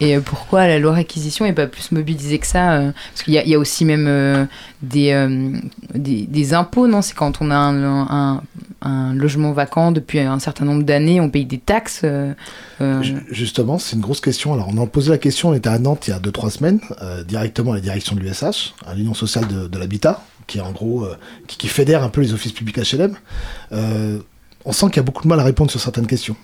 [0.00, 3.34] Et euh, pourquoi la loi réquisition n'est pas plus mobilisée que ça euh, Parce qu'il
[3.34, 4.46] y, a- aussi même
[4.82, 5.50] des,
[5.94, 7.00] des, impôts, non?
[7.02, 8.42] C'est quand on a un-
[8.86, 12.02] un logement vacant depuis un certain nombre d'années, on paye des taxes.
[12.04, 12.32] euh,
[12.80, 14.54] euh, Ju- Justement, c'est une grosse question.
[14.54, 16.80] Alors, on a posé la question, on était à Nantes il y a 2-3 semaines,
[17.02, 20.62] euh, directement à la direction de l'USH, à l'Union sociale de, de l'habitat, qui est
[20.62, 21.16] en gros, euh,
[21.46, 23.14] qui, qui fédère un peu les offices publics HLM.
[24.68, 26.34] On sent qu'il y a beaucoup de mal à répondre sur certaines questions.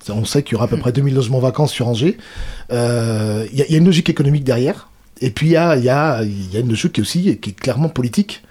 [0.00, 2.18] C'est- On sait qu'il y aura à peu près 2000 logements vacants sur Angers.
[2.70, 4.88] Il y, a- il y a une logique économique derrière.
[5.22, 7.50] Et puis, il y a, y, a, y a une logique qui est aussi qui
[7.50, 8.42] est clairement politique.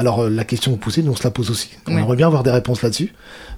[0.00, 1.68] Alors, euh, la question que vous posez, nous, on se la pose aussi.
[1.86, 2.00] On Ouais.
[2.00, 3.12] aimerait bien avoir des réponses là-dessus.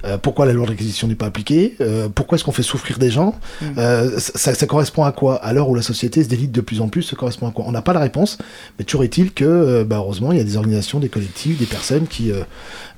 [0.04, 1.76] Euh, pourquoi la loi de réquisition n'est pas appliquée?
[1.80, 3.36] Euh, Pourquoi est-ce qu'on fait souffrir des gens?
[3.78, 5.36] Euh, ça, ça correspond à quoi?
[5.36, 7.64] À l'heure où la société se délite de plus en plus, ça correspond à quoi?
[7.68, 8.38] On n'a pas la réponse,
[8.78, 12.08] mais toujours est-il que, bah, heureusement, il y a des organisations, des collectifs, des personnes
[12.08, 12.32] qui,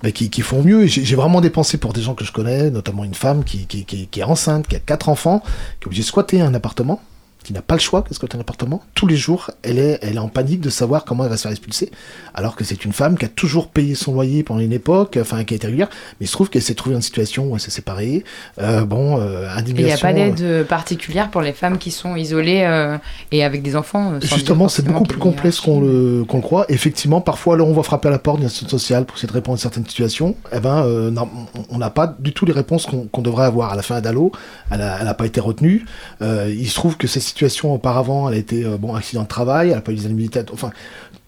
[0.03, 0.87] bah, qui, qui font mieux.
[0.87, 3.85] J'ai vraiment des pensées pour des gens que je connais, notamment une femme qui, qui,
[3.85, 5.43] qui- qui est enceinte, qui a quatre enfants,
[5.81, 7.03] qui est obligée de squatter un appartement
[7.45, 8.83] qui n'a pas le choix de squatter un appartement.
[8.95, 11.43] Tous les jours, elle est, elle est en panique de savoir comment elle va se
[11.43, 11.91] faire expulser.
[12.35, 15.45] Alors que c'est une femme qui a toujours payé son loyer pendant une époque, enfin
[15.45, 15.89] qui a été régulière,
[16.19, 18.25] mais il se trouve qu'elle s'est trouvée dans une situation où elle s'est séparée.
[18.61, 22.17] Euh, bon, euh, il n'y a pas d'aide euh, particulière pour les femmes qui sont
[22.17, 22.97] isolées euh,
[23.31, 24.15] et avec des enfants.
[24.15, 26.65] euh, Justement, c'est beaucoup plus complexe qu'on le, qu'on le croit.
[26.71, 29.33] Effectivement, parfois, là, on va frapper à la porte d'une institution sociale pour essayer de
[29.35, 30.35] répondre à certaines situations.
[30.53, 31.29] Eh ben, non,
[31.71, 33.73] on- n'a pas du tout les réponses qu'on devrait avoir.
[33.73, 34.33] À la fin d'Allo,
[34.71, 35.85] elle n'a pas été retenue.
[36.23, 39.69] Il se trouve que cette situation, auparavant, elle a été, euh, bon, accident de travail,
[39.69, 40.41] elle n'a pas eu des indemnités.
[40.53, 40.71] Enfin,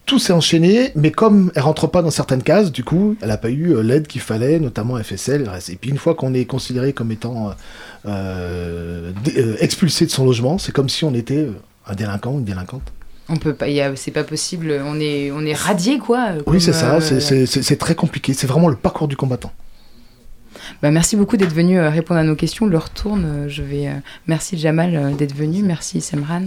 [0.07, 3.36] tout s'est enchaîné, mais comme elle rentre pas dans certaines cases, du coup, elle n'a
[3.36, 5.50] pas eu euh, l'aide qu'il fallait, notamment FSL.
[5.68, 7.50] et puis une fois qu'on est considéré comme étant
[8.07, 9.12] euh,
[9.59, 11.48] expulsé de son logement, c'est comme si on était
[11.88, 12.92] un délinquant ou une délinquante.
[13.28, 14.80] On peut pas, c'est pas possible.
[14.84, 16.28] On est, on est radié quoi.
[16.46, 18.32] Oui, c'est ça, c'est très compliqué.
[18.32, 19.50] C'est vraiment le parcours du combattant.
[20.82, 22.66] Bah, merci beaucoup d'être venu euh, répondre à nos questions.
[22.66, 23.24] Le retourne.
[23.24, 23.88] euh, je vais.
[23.88, 23.92] euh,
[24.26, 25.62] merci Jamal d'être venu.
[25.62, 26.44] Merci Semran.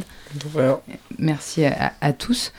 [1.17, 2.53] Merci à tous.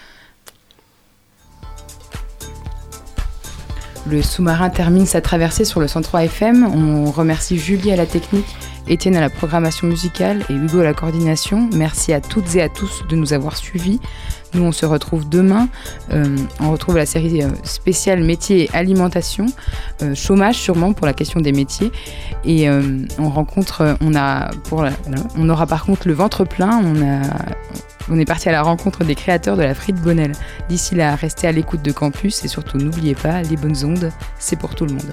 [4.07, 6.65] Le sous-marin termine sa traversée sur le 103 FM.
[6.65, 8.47] On remercie Julie à la technique,
[8.89, 11.69] Étienne à la programmation musicale et Hugo à la coordination.
[11.75, 14.01] Merci à toutes et à tous de nous avoir suivis.
[14.55, 15.69] Nous, on se retrouve demain.
[16.13, 19.47] Euh, on retrouve la série euh, spéciale métiers et alimentation.
[20.03, 21.93] Euh, chômage sûrement pour la question des métiers.
[22.45, 22.69] Et
[23.19, 24.15] on rencontre, on
[25.49, 26.83] aura par contre le ventre plein.
[28.09, 30.33] On est parti à la rencontre des créateurs de la frite Bonnelle.
[30.69, 34.57] D'ici là, restez à l'écoute de Campus et surtout n'oubliez pas, les bonnes ondes, c'est
[34.57, 35.13] pour tout le monde.